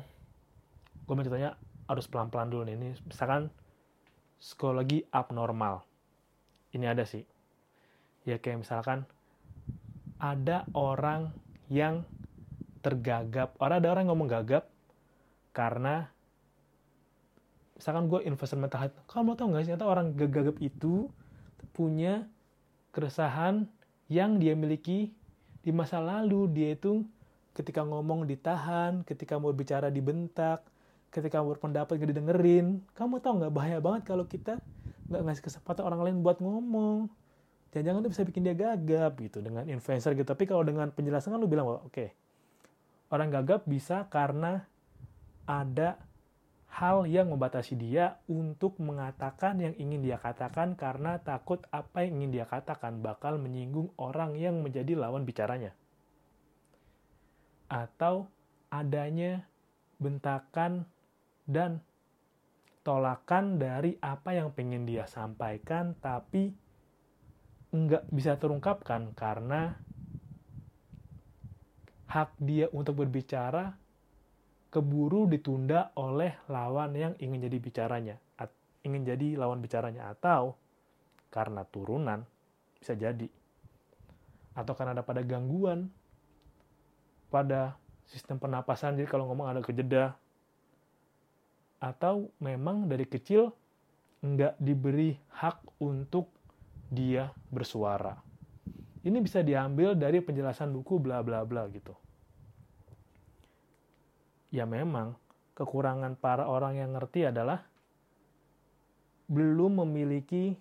gue 1.05 1.11
ambil 1.11 1.25
contohnya 1.25 1.51
harus 1.89 2.05
pelan-pelan 2.05 2.49
dulu 2.53 2.63
nih. 2.69 2.75
Ini 2.77 2.89
misalkan 3.07 3.49
psikologi 4.37 5.03
abnormal. 5.09 5.88
Ini 6.75 6.85
ada 6.93 7.03
sih. 7.05 7.25
Ya 8.27 8.37
kayak 8.37 8.65
misalkan 8.67 9.07
ada 10.19 10.67
orang 10.75 11.33
yang 11.71 12.03
tergagap. 12.83 13.55
Orang 13.57 13.81
ada 13.81 13.89
orang 13.91 14.05
yang 14.05 14.11
ngomong 14.15 14.29
gagap 14.29 14.69
karena 15.55 16.07
misalkan 17.79 18.11
gue 18.11 18.19
investor 18.27 18.59
mental 18.59 18.79
health 18.83 18.99
kamu 19.07 19.39
tau 19.39 19.47
gak 19.55 19.63
sih 19.63 19.71
ternyata 19.71 19.87
orang 19.87 20.11
gagap 20.11 20.59
itu 20.59 21.07
punya 21.71 22.27
keresahan 22.91 23.71
yang 24.11 24.35
dia 24.35 24.51
miliki 24.51 25.15
di 25.63 25.71
masa 25.71 26.03
lalu 26.03 26.51
dia 26.51 26.75
itu 26.75 27.07
ketika 27.55 27.87
ngomong 27.87 28.27
ditahan 28.27 29.07
ketika 29.07 29.39
mau 29.39 29.55
bicara 29.55 29.87
dibentak 29.87 30.59
ketika 31.07 31.39
berpendapat 31.39 31.95
gak 31.95 32.11
didengerin 32.11 32.83
kamu 32.99 33.23
tau 33.23 33.39
nggak 33.39 33.53
bahaya 33.55 33.79
banget 33.79 34.03
kalau 34.03 34.27
kita 34.27 34.59
nggak 35.09 35.21
ngasih 35.25 35.43
kesempatan 35.43 35.83
orang 35.83 36.01
lain 36.05 36.17
buat 36.21 36.37
ngomong 36.39 37.09
jangan-jangan 37.73 38.01
itu 38.05 38.09
bisa 38.13 38.23
bikin 38.25 38.41
dia 38.45 38.55
gagap 38.55 39.17
gitu 39.17 39.41
dengan 39.41 39.65
influencer 39.65 40.13
gitu 40.13 40.25
tapi 40.25 40.45
kalau 40.45 40.61
dengan 40.61 40.93
penjelasan 40.93 41.33
kan 41.33 41.39
lu 41.41 41.49
bilang 41.49 41.69
oke 41.69 41.89
okay, 41.89 42.13
orang 43.09 43.33
gagap 43.33 43.65
bisa 43.65 44.05
karena 44.13 44.69
ada 45.49 45.97
hal 46.69 47.09
yang 47.09 47.33
membatasi 47.33 47.73
dia 47.73 48.21
untuk 48.29 48.77
mengatakan 48.77 49.57
yang 49.57 49.73
ingin 49.81 50.05
dia 50.05 50.21
katakan 50.21 50.77
karena 50.77 51.17
takut 51.17 51.65
apa 51.73 52.05
yang 52.05 52.21
ingin 52.21 52.31
dia 52.41 52.45
katakan 52.45 53.01
bakal 53.01 53.41
menyinggung 53.41 53.89
orang 53.97 54.37
yang 54.37 54.61
menjadi 54.61 54.93
lawan 54.93 55.25
bicaranya. 55.25 55.73
Atau 57.69 58.29
adanya 58.69 59.49
bentakan 59.97 60.85
dan 61.49 61.81
tolakan 62.81 63.59
dari 63.59 63.95
apa 63.99 64.33
yang 64.33 64.55
pengen 64.55 64.87
dia 64.87 65.05
sampaikan 65.05 65.93
tapi 65.99 66.51
nggak 67.69 68.09
bisa 68.09 68.39
terungkapkan 68.41 69.13
karena 69.13 69.77
hak 72.09 72.33
dia 72.41 72.65
untuk 72.73 73.05
berbicara 73.05 73.77
keburu 74.73 75.29
ditunda 75.29 75.93
oleh 75.97 76.33
lawan 76.49 76.97
yang 76.97 77.13
ingin 77.21 77.45
jadi 77.45 77.57
bicaranya, 77.61 78.15
ingin 78.81 79.05
jadi 79.05 79.37
lawan 79.37 79.61
bicaranya 79.61 80.09
atau 80.13 80.57
karena 81.29 81.61
turunan 81.69 82.25
bisa 82.81 82.97
jadi 82.97 83.29
atau 84.57 84.73
karena 84.73 84.97
ada 84.97 85.05
pada 85.05 85.21
gangguan 85.21 85.93
pada 87.29 87.77
sistem 88.09 88.41
pernapasan. 88.41 88.97
Jadi 88.97 89.05
kalau 89.05 89.29
ngomong 89.29 89.45
ada 89.53 89.61
kejeda 89.61 90.17
atau 91.79 92.31
memang 92.43 92.87
dari 92.87 93.07
kecil 93.07 93.51
nggak 94.19 94.59
diberi 94.59 95.15
hak 95.39 95.79
untuk 95.79 96.27
dia 96.91 97.31
bersuara. 97.49 98.19
Ini 98.99 99.17
bisa 99.23 99.39
diambil 99.39 99.95
dari 99.95 100.19
penjelasan 100.19 100.75
buku 100.75 100.99
bla 100.99 101.23
bla 101.23 101.47
bla 101.47 101.63
gitu 101.71 101.95
ya 104.49 104.65
memang 104.65 105.13
kekurangan 105.53 106.17
para 106.17 106.49
orang 106.49 106.77
yang 106.77 106.97
ngerti 106.97 107.29
adalah 107.29 107.65
belum 109.29 109.85
memiliki 109.85 110.57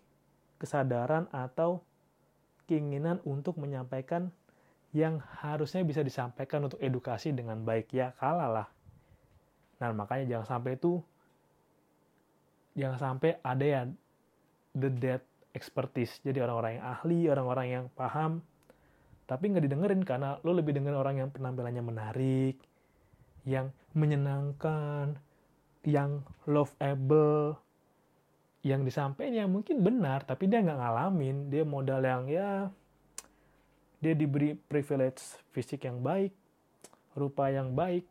kesadaran 0.61 1.24
atau 1.33 1.81
keinginan 2.68 3.24
untuk 3.24 3.57
menyampaikan 3.57 4.28
yang 4.92 5.24
harusnya 5.40 5.81
bisa 5.85 6.04
disampaikan 6.04 6.68
untuk 6.68 6.81
edukasi 6.85 7.33
dengan 7.33 7.64
baik 7.64 7.88
ya 7.96 8.12
kalah 8.20 8.48
lah. 8.48 8.68
Nah 9.79 9.91
makanya 9.95 10.38
jangan 10.38 10.47
sampai 10.59 10.79
itu 10.79 11.03
jangan 12.79 12.99
sampai 12.99 13.31
ada 13.43 13.64
ya 13.67 13.83
the 14.75 14.91
dead 14.91 15.23
expertise. 15.55 16.23
Jadi 16.23 16.38
orang-orang 16.38 16.79
yang 16.79 16.87
ahli, 16.87 17.21
orang-orang 17.27 17.67
yang 17.67 17.85
paham, 17.99 18.43
tapi 19.27 19.51
nggak 19.51 19.64
didengerin 19.67 20.03
karena 20.07 20.38
lo 20.47 20.55
lebih 20.55 20.79
dengerin 20.79 20.99
orang 20.99 21.17
yang 21.19 21.29
penampilannya 21.35 21.83
menarik, 21.83 22.57
yang 23.43 23.75
menyenangkan, 23.99 25.19
yang 25.83 26.23
lovable, 26.47 27.59
yang 28.62 28.87
disampaikan 28.87 29.47
yang 29.47 29.51
mungkin 29.51 29.83
benar, 29.83 30.23
tapi 30.23 30.47
dia 30.47 30.62
nggak 30.62 30.79
ngalamin, 30.79 31.51
dia 31.51 31.62
modal 31.67 32.03
yang 32.03 32.25
ya 32.31 32.71
dia 33.99 34.14
diberi 34.14 34.55
privilege 34.55 35.19
fisik 35.51 35.83
yang 35.83 35.99
baik, 35.99 36.31
rupa 37.19 37.51
yang 37.51 37.75
baik, 37.75 38.07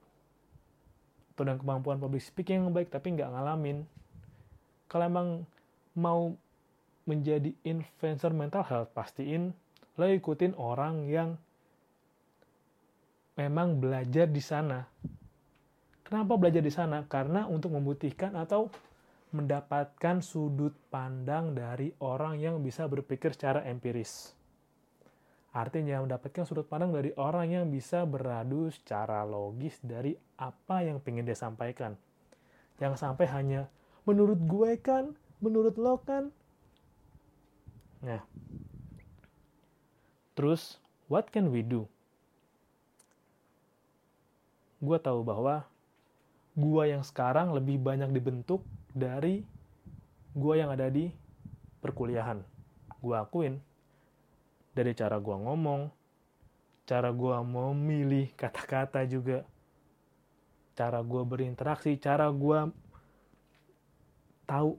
atau 1.37 1.45
dan 1.45 1.61
kemampuan 1.61 2.01
public 2.01 2.25
speaking 2.25 2.65
yang 2.65 2.73
baik, 2.73 2.89
tapi 2.89 3.13
nggak 3.13 3.29
ngalamin. 3.29 3.85
Kalau 4.89 5.05
emang 5.05 5.45
mau 5.93 6.33
menjadi 7.05 7.53
influencer 7.61 8.33
mental 8.33 8.65
health, 8.65 8.89
pastiin 8.97 9.53
lo 10.01 10.09
ikutin 10.09 10.57
orang 10.57 11.05
yang 11.05 11.37
memang 13.37 13.77
belajar 13.77 14.25
di 14.25 14.41
sana. 14.41 14.81
Kenapa 16.01 16.33
belajar 16.41 16.65
di 16.65 16.73
sana? 16.73 17.05
Karena 17.05 17.45
untuk 17.45 17.77
membuktikan 17.77 18.33
atau 18.33 18.73
mendapatkan 19.29 20.25
sudut 20.25 20.73
pandang 20.89 21.53
dari 21.53 21.93
orang 22.01 22.41
yang 22.41 22.65
bisa 22.65 22.89
berpikir 22.89 23.37
secara 23.37 23.61
empiris. 23.69 24.33
Artinya 25.57 26.05
mendapatkan 26.05 26.45
sudut 26.45 26.69
pandang 26.69 26.93
dari 26.93 27.09
orang 27.17 27.49
yang 27.49 27.65
bisa 27.73 28.05
beradu 28.05 28.69
secara 28.69 29.25
logis 29.25 29.81
dari 29.81 30.13
apa 30.37 30.85
yang 30.85 31.01
ingin 31.01 31.25
dia 31.25 31.33
sampaikan. 31.33 31.97
Yang 32.77 33.01
sampai 33.01 33.25
hanya 33.33 33.65
menurut 34.05 34.37
gue 34.37 34.77
kan, 34.77 35.17
menurut 35.41 35.73
lo 35.81 35.97
kan, 36.05 36.29
Nah, 37.97 38.21
terus 40.37 40.77
what 41.09 41.33
can 41.33 41.49
we 41.49 41.65
do? 41.65 41.89
Gue 44.77 45.01
tahu 45.01 45.25
bahwa 45.25 45.65
gue 46.53 46.83
yang 46.85 47.01
sekarang 47.01 47.57
lebih 47.57 47.81
banyak 47.81 48.13
dibentuk 48.13 48.61
dari 48.93 49.41
gue 50.37 50.53
yang 50.53 50.69
ada 50.69 50.93
di 50.93 51.09
perkuliahan. 51.81 52.45
Gue 53.01 53.17
akuin 53.17 53.57
dari 54.77 54.93
cara 54.93 55.17
gue 55.17 55.33
ngomong, 55.33 55.89
cara 56.85 57.09
gue 57.09 57.35
memilih 57.41 58.29
kata-kata 58.37 59.01
juga, 59.09 59.41
cara 60.77 61.01
gue 61.01 61.21
berinteraksi, 61.25 61.97
cara 61.97 62.29
gue 62.29 62.59
tahu, 64.45 64.77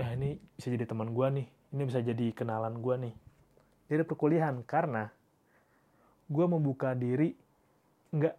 eh 0.00 0.10
ini 0.16 0.40
bisa 0.56 0.72
jadi 0.72 0.88
teman 0.88 1.12
gue 1.12 1.26
nih, 1.36 1.46
ini 1.76 1.82
bisa 1.84 2.00
jadi 2.00 2.32
kenalan 2.32 2.80
gue 2.80 2.96
nih 2.96 3.14
dari 3.90 4.06
perkuliahan 4.06 4.62
karena 4.62 5.10
gue 6.30 6.46
membuka 6.46 6.94
diri 6.94 7.34
nggak 8.14 8.36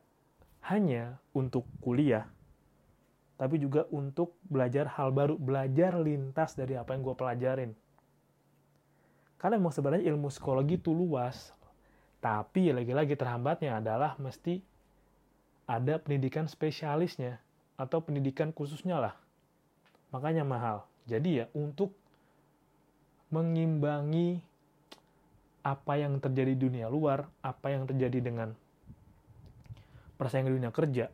hanya 0.71 1.19
untuk 1.35 1.67
kuliah 1.83 2.23
tapi 3.35 3.57
juga 3.57 3.89
untuk 3.89 4.37
belajar 4.45 4.85
hal 4.95 5.09
baru, 5.09 5.33
belajar 5.33 5.97
lintas 5.97 6.53
dari 6.53 6.77
apa 6.77 6.93
yang 6.93 7.01
gue 7.01 7.15
pelajarin. 7.17 7.73
Karena 9.41 9.57
memang 9.57 9.73
sebenarnya 9.73 10.05
ilmu 10.05 10.29
psikologi 10.29 10.77
itu 10.77 10.93
luas, 10.93 11.49
tapi 12.21 12.69
lagi-lagi 12.69 13.17
terhambatnya 13.17 13.81
adalah 13.81 14.13
mesti 14.21 14.61
ada 15.65 15.97
pendidikan 15.97 16.45
spesialisnya 16.45 17.41
atau 17.73 18.05
pendidikan 18.05 18.53
khususnya 18.53 19.01
lah. 19.01 19.17
Makanya 20.13 20.45
mahal. 20.45 20.85
Jadi 21.09 21.41
ya 21.41 21.45
untuk 21.57 21.97
mengimbangi 23.33 24.45
apa 25.65 25.97
yang 25.97 26.21
terjadi 26.21 26.53
di 26.53 26.61
dunia 26.61 26.85
luar, 26.85 27.25
apa 27.41 27.73
yang 27.73 27.89
terjadi 27.89 28.21
dengan 28.21 28.53
persaingan 30.21 30.53
dunia 30.53 30.69
kerja. 30.69 31.09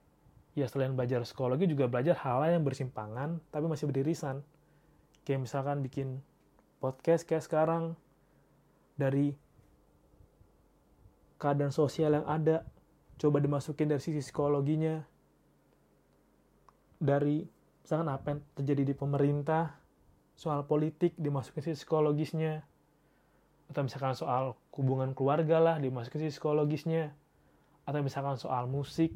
Ya 0.58 0.66
selain 0.68 1.00
belajar 1.00 1.24
psikologi 1.24 1.70
juga 1.72 1.88
belajar 1.88 2.20
hal 2.20 2.44
yang 2.52 2.68
bersimpangan 2.68 3.40
tapi 3.56 3.72
masih 3.72 3.88
berdirisan. 3.88 4.44
Kayak 5.24 5.48
misalkan 5.48 5.80
bikin 5.80 6.20
podcast 6.84 7.24
kayak 7.24 7.48
sekarang 7.48 7.96
dari 8.98 9.32
keadaan 11.38 11.70
sosial 11.70 12.18
yang 12.18 12.26
ada, 12.26 12.66
coba 13.22 13.38
dimasukin 13.38 13.88
dari 13.88 14.02
sisi 14.02 14.20
psikologinya, 14.26 15.06
dari 16.98 17.46
misalkan 17.86 18.10
apa 18.10 18.26
yang 18.34 18.42
terjadi 18.58 18.92
di 18.92 18.96
pemerintah, 18.98 19.78
soal 20.34 20.66
politik 20.66 21.14
dimasukin 21.18 21.62
sisi 21.62 21.86
psikologisnya 21.86 22.66
atau 23.68 23.82
misalkan 23.86 24.18
soal 24.18 24.58
hubungan 24.74 25.14
keluarga 25.18 25.58
lah 25.62 25.76
dimasukin 25.82 26.26
sisi 26.26 26.38
psikologisnya 26.38 27.14
atau 27.88 28.00
misalkan 28.04 28.36
soal 28.36 28.70
musik 28.70 29.14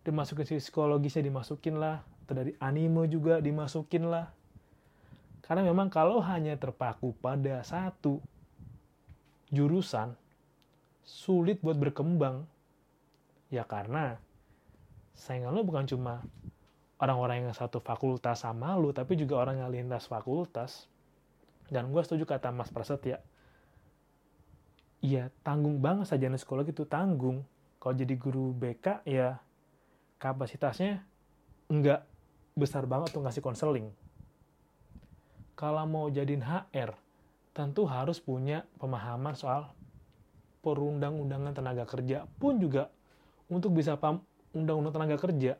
dimasukin 0.00 0.48
sisi 0.48 0.68
psikologisnya 0.68 1.24
dimasukin 1.24 1.76
lah 1.76 2.04
atau 2.24 2.34
dari 2.36 2.56
anime 2.60 3.04
juga 3.08 3.40
dimasukin 3.40 4.08
lah. 4.08 4.32
Karena 5.44 5.66
memang 5.66 5.90
kalau 5.90 6.22
hanya 6.22 6.54
terpaku 6.54 7.10
pada 7.18 7.60
satu 7.66 8.22
jurusan 9.50 10.14
sulit 11.02 11.58
buat 11.62 11.74
berkembang 11.74 12.46
ya 13.50 13.66
karena 13.66 14.18
saingan 15.14 15.52
lo 15.52 15.66
bukan 15.66 15.84
cuma 15.90 16.22
orang-orang 17.00 17.48
yang 17.48 17.56
satu 17.56 17.80
fakultas 17.80 18.44
sama 18.44 18.76
lu, 18.76 18.92
tapi 18.92 19.16
juga 19.16 19.40
orang 19.40 19.64
yang 19.64 19.72
lintas 19.72 20.06
fakultas. 20.06 20.86
Dan 21.72 21.88
gue 21.90 22.02
setuju 22.04 22.28
kata 22.28 22.52
Mas 22.52 22.68
Prasetya. 22.68 23.24
Iya, 25.00 25.32
tanggung 25.40 25.80
banget 25.80 26.12
saja 26.12 26.28
psikologi 26.28 26.76
itu 26.76 26.84
tanggung. 26.84 27.40
Kalau 27.80 27.96
jadi 27.96 28.12
guru 28.20 28.52
BK, 28.52 29.00
ya 29.08 29.40
kapasitasnya 30.20 31.00
nggak 31.72 32.04
besar 32.52 32.84
banget 32.84 33.16
untuk 33.16 33.24
ngasih 33.24 33.40
konseling. 33.40 33.88
Kalau 35.56 35.88
mau 35.88 36.12
jadiin 36.12 36.44
HR, 36.44 36.92
tentu 37.50 37.86
harus 37.86 38.22
punya 38.22 38.66
pemahaman 38.78 39.34
soal 39.34 39.74
perundang-undangan 40.62 41.56
tenaga 41.56 41.84
kerja. 41.88 42.28
Pun 42.38 42.60
juga 42.62 42.88
untuk 43.50 43.74
bisa 43.74 43.98
paham 43.98 44.22
undang-undang 44.54 44.94
tenaga 44.94 45.16
kerja 45.18 45.58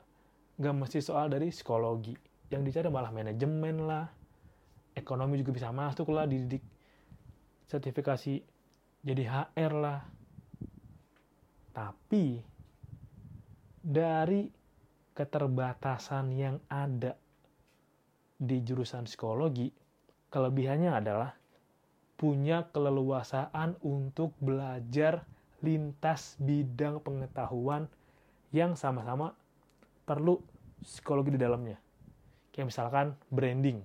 nggak 0.61 0.74
mesti 0.76 0.98
soal 1.00 1.33
dari 1.33 1.50
psikologi. 1.50 2.14
Yang 2.50 2.62
dicari 2.70 2.88
malah 2.90 3.14
manajemen 3.14 3.87
lah 3.87 4.07
ekonomi 4.94 5.40
juga 5.40 5.55
bisa 5.55 5.68
masuk 5.70 6.11
lah 6.12 6.26
dididik 6.26 6.62
sertifikasi 7.70 8.42
jadi 9.00 9.24
HR 9.24 9.72
lah. 9.79 10.00
Tapi 11.70 12.42
dari 13.81 14.50
keterbatasan 15.16 16.26
yang 16.37 16.61
ada 16.68 17.16
di 18.40 18.57
jurusan 18.61 19.09
psikologi 19.09 19.72
kelebihannya 20.29 20.92
adalah 20.92 21.39
punya 22.20 22.68
keleluasaan 22.68 23.80
untuk 23.80 24.37
belajar 24.44 25.24
lintas 25.64 26.37
bidang 26.37 27.00
pengetahuan 27.00 27.88
yang 28.52 28.76
sama-sama 28.76 29.33
perlu 30.04 30.37
psikologi 30.85 31.33
di 31.33 31.40
dalamnya. 31.40 31.80
Kayak 32.52 32.76
misalkan 32.76 33.06
branding. 33.33 33.80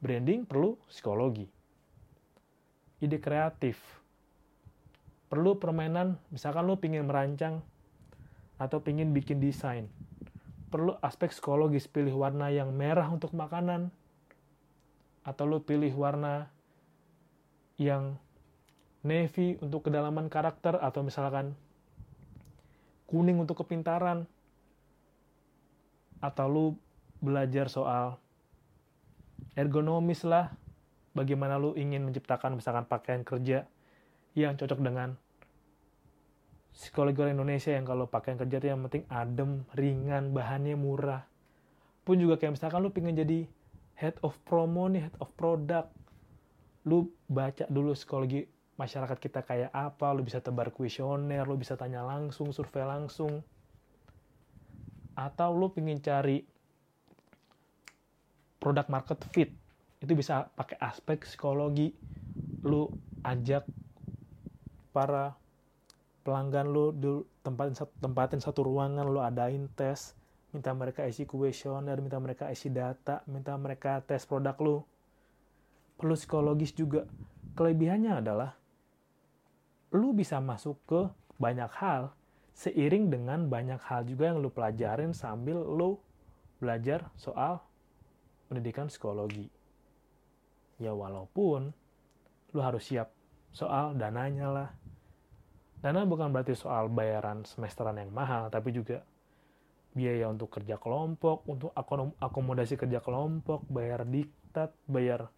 Branding 0.00 0.48
perlu 0.48 0.80
psikologi. 0.88 1.44
Ide 3.04 3.20
kreatif. 3.20 3.76
Perlu 5.28 5.60
permainan, 5.60 6.16
misalkan 6.32 6.64
lo 6.64 6.80
pingin 6.80 7.04
merancang 7.04 7.60
atau 8.56 8.80
pingin 8.80 9.12
bikin 9.12 9.44
desain. 9.44 9.92
Perlu 10.72 10.96
aspek 11.04 11.28
psikologis, 11.28 11.84
pilih 11.84 12.16
warna 12.16 12.48
yang 12.48 12.72
merah 12.72 13.12
untuk 13.12 13.36
makanan. 13.36 13.92
Atau 15.20 15.44
lo 15.44 15.60
pilih 15.60 15.92
warna 15.92 16.55
yang 17.76 18.16
navy 19.06 19.60
untuk 19.62 19.86
kedalaman 19.86 20.26
karakter 20.26 20.80
atau 20.80 21.04
misalkan 21.06 21.54
kuning 23.06 23.38
untuk 23.38 23.62
kepintaran 23.62 24.26
atau 26.18 26.46
lu 26.48 26.66
belajar 27.22 27.70
soal 27.70 28.18
ergonomis 29.54 30.26
lah, 30.26 30.52
bagaimana 31.16 31.56
lu 31.56 31.72
ingin 31.76 32.04
menciptakan 32.04 32.58
misalkan 32.58 32.84
pakaian 32.84 33.22
kerja 33.24 33.64
yang 34.36 34.52
cocok 34.58 34.80
dengan 34.84 35.16
psikologi 36.76 37.24
orang 37.24 37.40
Indonesia 37.40 37.72
yang 37.72 37.88
kalau 37.88 38.04
pakaian 38.04 38.36
kerja 38.36 38.60
itu 38.60 38.68
yang 38.68 38.84
penting 38.84 39.08
adem, 39.08 39.64
ringan, 39.72 40.36
bahannya 40.36 40.76
murah. 40.76 41.24
Pun 42.04 42.20
juga 42.20 42.36
kayak 42.36 42.60
misalkan 42.60 42.84
lu 42.84 42.92
pengen 42.92 43.16
jadi 43.16 43.48
head 43.96 44.20
of 44.20 44.36
promo 44.44 44.84
nih, 44.92 45.08
head 45.08 45.16
of 45.24 45.32
product. 45.40 45.95
Lu 46.86 47.10
baca 47.26 47.66
dulu 47.66 47.98
psikologi 47.98 48.46
masyarakat 48.78 49.18
kita 49.18 49.40
kayak 49.42 49.72
apa, 49.72 50.12
lu 50.14 50.22
bisa 50.22 50.38
tebar 50.38 50.70
kuesioner, 50.70 51.42
lu 51.48 51.58
bisa 51.58 51.74
tanya 51.74 52.04
langsung, 52.04 52.52
survei 52.52 52.84
langsung. 52.84 53.42
Atau 55.16 55.56
lu 55.56 55.72
pengen 55.72 55.98
cari 55.98 56.44
produk 58.60 58.86
market 58.92 59.18
fit, 59.32 59.50
itu 59.98 60.12
bisa 60.12 60.52
pakai 60.54 60.76
aspek 60.78 61.24
psikologi. 61.24 61.96
Lu 62.62 62.92
ajak 63.24 63.64
para 64.92 65.34
pelanggan 66.20 66.68
lu 66.68 66.92
di 66.92 67.10
tempatin 67.40 67.74
satu, 67.74 67.92
tempatin 67.98 68.40
satu 68.44 68.60
ruangan, 68.60 69.08
lu 69.08 69.24
adain 69.24 69.72
tes, 69.72 70.12
minta 70.52 70.76
mereka 70.76 71.08
isi 71.08 71.24
kuesioner, 71.24 71.96
minta 72.04 72.20
mereka 72.20 72.52
isi 72.52 72.68
data, 72.68 73.24
minta 73.24 73.56
mereka 73.56 74.04
tes 74.04 74.28
produk 74.28 74.56
lu. 74.60 74.76
Perlu 75.96 76.14
psikologis 76.14 76.76
juga. 76.76 77.08
Kelebihannya 77.56 78.12
adalah 78.20 78.52
lu 79.96 80.12
bisa 80.12 80.36
masuk 80.44 80.76
ke 80.84 81.00
banyak 81.40 81.72
hal 81.80 82.12
seiring 82.56 83.08
dengan 83.12 83.48
banyak 83.48 83.80
hal 83.80 84.04
juga 84.04 84.32
yang 84.32 84.44
lu 84.44 84.52
pelajarin 84.52 85.16
sambil 85.16 85.60
lu 85.60 85.96
belajar 86.60 87.08
soal 87.16 87.60
pendidikan 88.48 88.88
psikologi. 88.88 89.48
Ya 90.76 90.92
walaupun 90.92 91.72
lu 92.52 92.60
harus 92.60 92.84
siap 92.88 93.12
soal 93.52 93.96
dananya 93.96 94.48
lah. 94.52 94.68
Dana 95.80 96.04
bukan 96.08 96.32
berarti 96.32 96.56
soal 96.56 96.88
bayaran 96.88 97.44
semesteran 97.44 98.00
yang 98.00 98.12
mahal, 98.12 98.48
tapi 98.48 98.72
juga 98.72 99.04
biaya 99.96 100.28
untuk 100.28 100.52
kerja 100.52 100.76
kelompok, 100.76 101.44
untuk 101.48 101.72
akomodasi 102.20 102.76
kerja 102.76 103.00
kelompok, 103.00 103.64
bayar 103.68 104.04
diktat, 104.04 104.72
bayar 104.84 105.32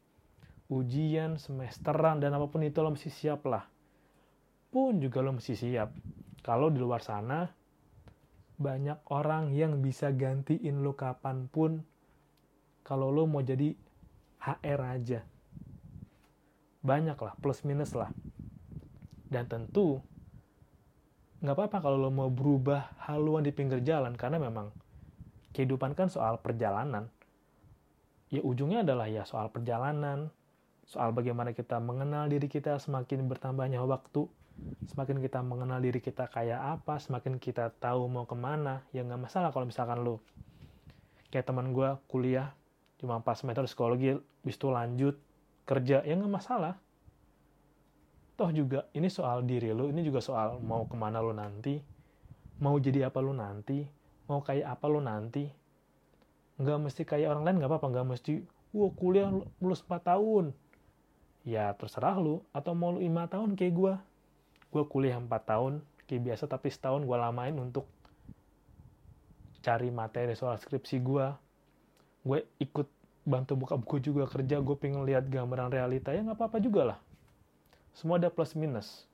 ujian, 0.69 1.41
semesteran, 1.41 2.21
dan 2.21 2.37
apa 2.37 2.47
pun 2.49 2.65
itu 2.65 2.81
lo 2.81 2.93
mesti 2.93 3.09
siap 3.09 3.45
lah 3.49 3.65
pun 4.69 5.01
juga 5.01 5.25
lo 5.25 5.33
mesti 5.37 5.57
siap. 5.57 5.91
Kalau 6.45 6.69
di 6.69 6.79
luar 6.81 7.01
sana, 7.01 7.49
banyak 8.61 9.09
orang 9.13 9.53
yang 9.53 9.81
bisa 9.81 10.13
gantiin 10.13 10.85
lo 10.85 10.95
kapan 10.95 11.49
pun 11.49 11.83
kalau 12.85 13.13
lo 13.13 13.29
mau 13.29 13.45
jadi 13.45 13.75
HR 14.45 14.81
aja. 14.87 15.21
Banyak 16.79 17.19
lah, 17.19 17.35
plus 17.43 17.67
minus 17.67 17.93
lah. 17.93 18.09
Dan 19.29 19.45
tentu, 19.45 20.01
nggak 21.45 21.53
apa-apa 21.53 21.79
kalau 21.85 21.99
lo 22.01 22.09
mau 22.09 22.33
berubah 22.33 22.97
haluan 23.11 23.45
di 23.45 23.53
pinggir 23.53 23.85
jalan, 23.85 24.17
karena 24.17 24.41
memang 24.41 24.73
kehidupan 25.53 25.93
kan 25.93 26.09
soal 26.09 26.41
perjalanan. 26.41 27.13
Ya 28.33 28.41
ujungnya 28.45 28.85
adalah 28.85 29.09
ya 29.11 29.29
soal 29.29 29.53
perjalanan, 29.53 30.33
soal 30.89 31.13
bagaimana 31.13 31.53
kita 31.53 31.77
mengenal 31.85 32.33
diri 32.33 32.49
kita 32.49 32.81
semakin 32.81 33.29
bertambahnya 33.29 33.85
waktu, 33.85 34.25
semakin 34.89 35.21
kita 35.21 35.45
mengenal 35.45 35.85
diri 35.85 36.01
kita 36.01 36.33
kayak 36.33 36.81
apa, 36.81 36.97
semakin 36.97 37.37
kita 37.37 37.69
tahu 37.77 38.09
mau 38.09 38.25
ke 38.25 38.33
mana, 38.33 38.81
ya 38.97 39.05
nggak 39.05 39.29
masalah 39.29 39.53
kalau 39.53 39.69
misalkan 39.69 40.01
lo 40.01 40.25
kayak 41.29 41.45
teman 41.45 41.77
gue 41.77 41.93
kuliah 42.09 42.57
cuma 42.97 43.21
4 43.21 43.37
semester 43.37 43.69
psikologi, 43.69 44.17
bis 44.41 44.57
itu 44.57 44.73
lanjut 44.73 45.21
kerja, 45.69 46.01
ya 46.01 46.13
nggak 46.17 46.33
masalah. 46.33 46.81
Toh 48.41 48.49
juga 48.49 48.89
ini 48.97 49.13
soal 49.13 49.45
diri 49.45 49.77
lo, 49.77 49.93
ini 49.93 50.01
juga 50.01 50.25
soal 50.25 50.57
mau 50.57 50.89
ke 50.89 50.97
mana 50.97 51.21
lo 51.21 51.37
nanti, 51.37 51.77
mau 52.65 52.81
jadi 52.81 53.13
apa 53.13 53.21
lo 53.21 53.37
nanti, 53.37 53.85
mau 54.25 54.41
kayak 54.41 54.73
apa 54.73 54.87
lo 54.89 55.05
nanti. 55.05 55.45
Nggak 56.59 56.79
mesti 56.81 57.03
kayak 57.05 57.29
orang 57.29 57.45
lain 57.45 57.57
nggak 57.61 57.71
apa-apa, 57.77 57.87
nggak 57.93 58.09
mesti, 58.09 58.33
wah 58.73 58.91
kuliah 58.97 59.29
lulus 59.61 59.85
4 59.85 60.01
tahun. 60.17 60.57
Ya 61.49 61.73
terserah 61.73 62.21
lu, 62.21 62.45
atau 62.53 62.77
mau 62.77 62.93
lu 62.93 63.01
5 63.01 63.33
tahun 63.33 63.51
kayak 63.57 63.73
gue, 63.73 63.95
gue 64.69 64.85
kuliah 64.85 65.17
4 65.17 65.33
tahun 65.49 65.81
kayak 66.05 66.23
biasa 66.29 66.45
tapi 66.45 66.69
setahun 66.69 67.09
gue 67.09 67.17
lamain 67.17 67.57
untuk 67.57 67.89
cari 69.65 69.89
materi 69.93 70.33
soal 70.33 70.57
skripsi 70.57 70.97
gue 71.05 71.27
gue 72.25 72.41
ikut 72.61 72.89
bantu 73.29 73.61
buka 73.61 73.77
buku 73.77 74.01
juga 74.01 74.25
kerja 74.25 74.61
gue 74.61 74.77
pengen 74.77 75.05
lihat 75.05 75.29
gambaran 75.29 75.69
realita. 75.73 76.17
Ya 76.17 76.25
nggak 76.25 76.41
apa-apa 76.41 76.59
juga 76.65 76.83
lah. 76.95 76.99
Semua 77.93 78.17
ada 78.17 78.33
plus 78.33 78.57
minus. 78.57 79.05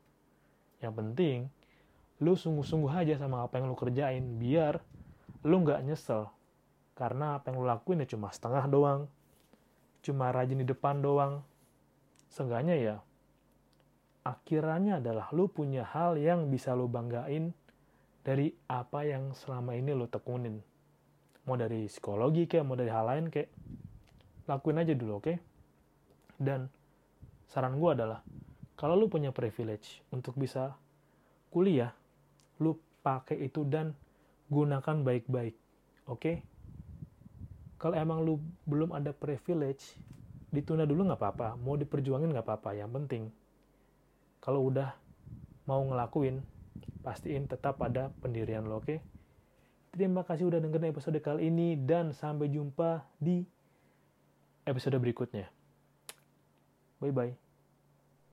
Yang 0.79 0.95
penting 0.99 1.39
lu 2.23 2.39
sungguh-sungguh 2.39 2.95
aja 2.95 3.19
sama 3.19 3.43
apa 3.43 3.59
yang 3.59 3.67
lu 3.67 3.75
kerjain 3.75 4.23
biar 4.39 4.79
lu 5.43 5.63
nggak 5.67 5.83
nyesel. 5.83 6.31
Karena 6.95 7.43
apa 7.43 7.51
yang 7.51 7.63
lu 7.63 7.67
lakuin 7.67 8.07
ya 8.07 8.09
cuma 8.11 8.31
setengah 8.31 8.71
doang. 8.71 9.11
Cuma 10.07 10.31
rajin 10.31 10.63
di 10.63 10.67
depan 10.67 11.03
doang 11.03 11.43
seenggaknya 12.35 12.75
ya 12.75 12.97
akhirannya 14.25 15.05
adalah 15.05 15.29
lu 15.37 15.47
punya 15.53 15.85
hal 15.85 16.17
yang 16.17 16.49
bisa 16.49 16.73
lu 16.73 16.89
banggain 16.89 17.53
dari 18.25 18.57
apa 18.73 19.05
yang 19.05 19.37
selama 19.37 19.77
ini 19.77 19.93
lu 19.93 20.09
tekunin. 20.09 20.65
Mau 21.45 21.61
dari 21.61 21.85
psikologi 21.93 22.49
kayak, 22.49 22.65
mau 22.65 22.73
dari 22.73 22.89
hal 22.89 23.05
lain 23.05 23.29
kayak, 23.29 23.53
lakuin 24.49 24.81
aja 24.81 24.97
dulu, 24.97 25.21
oke? 25.21 25.25
Okay? 25.29 25.37
Dan 26.41 26.73
saran 27.53 27.77
gue 27.77 27.91
adalah, 27.93 28.25
kalau 28.81 28.97
lu 28.97 29.13
punya 29.13 29.29
privilege 29.29 30.01
untuk 30.09 30.41
bisa 30.41 30.73
kuliah, 31.53 31.93
lu 32.65 32.81
pakai 33.05 33.45
itu 33.45 33.61
dan 33.69 33.93
gunakan 34.49 35.05
baik-baik, 35.05 35.53
oke? 36.09 36.17
Okay? 36.17 36.37
Kalau 37.77 37.93
emang 37.93 38.25
lu 38.25 38.41
belum 38.65 38.97
ada 38.97 39.13
privilege, 39.13 40.01
ditunda 40.55 40.87
dulu 40.87 41.11
nggak 41.11 41.19
apa-apa, 41.19 41.59
mau 41.59 41.75
diperjuangin 41.75 42.31
nggak 42.31 42.47
apa-apa, 42.47 42.71
yang 42.79 42.95
penting 42.95 43.35
kalau 44.45 44.69
udah 44.69 44.93
mau 45.65 45.81
ngelakuin 45.81 46.45
pastiin 47.01 47.49
tetap 47.49 47.81
ada 47.81 48.13
pendirian 48.21 48.69
lo 48.69 48.85
oke 48.85 48.85
okay? 48.85 48.99
terima 49.97 50.21
kasih 50.21 50.53
udah 50.53 50.61
dengerin 50.61 50.93
episode 50.93 51.17
kali 51.25 51.49
ini 51.49 51.81
dan 51.81 52.13
sampai 52.13 52.53
jumpa 52.53 53.09
di 53.17 53.41
episode 54.69 55.01
berikutnya 55.01 55.49
bye 57.01 57.09
bye 57.09 57.44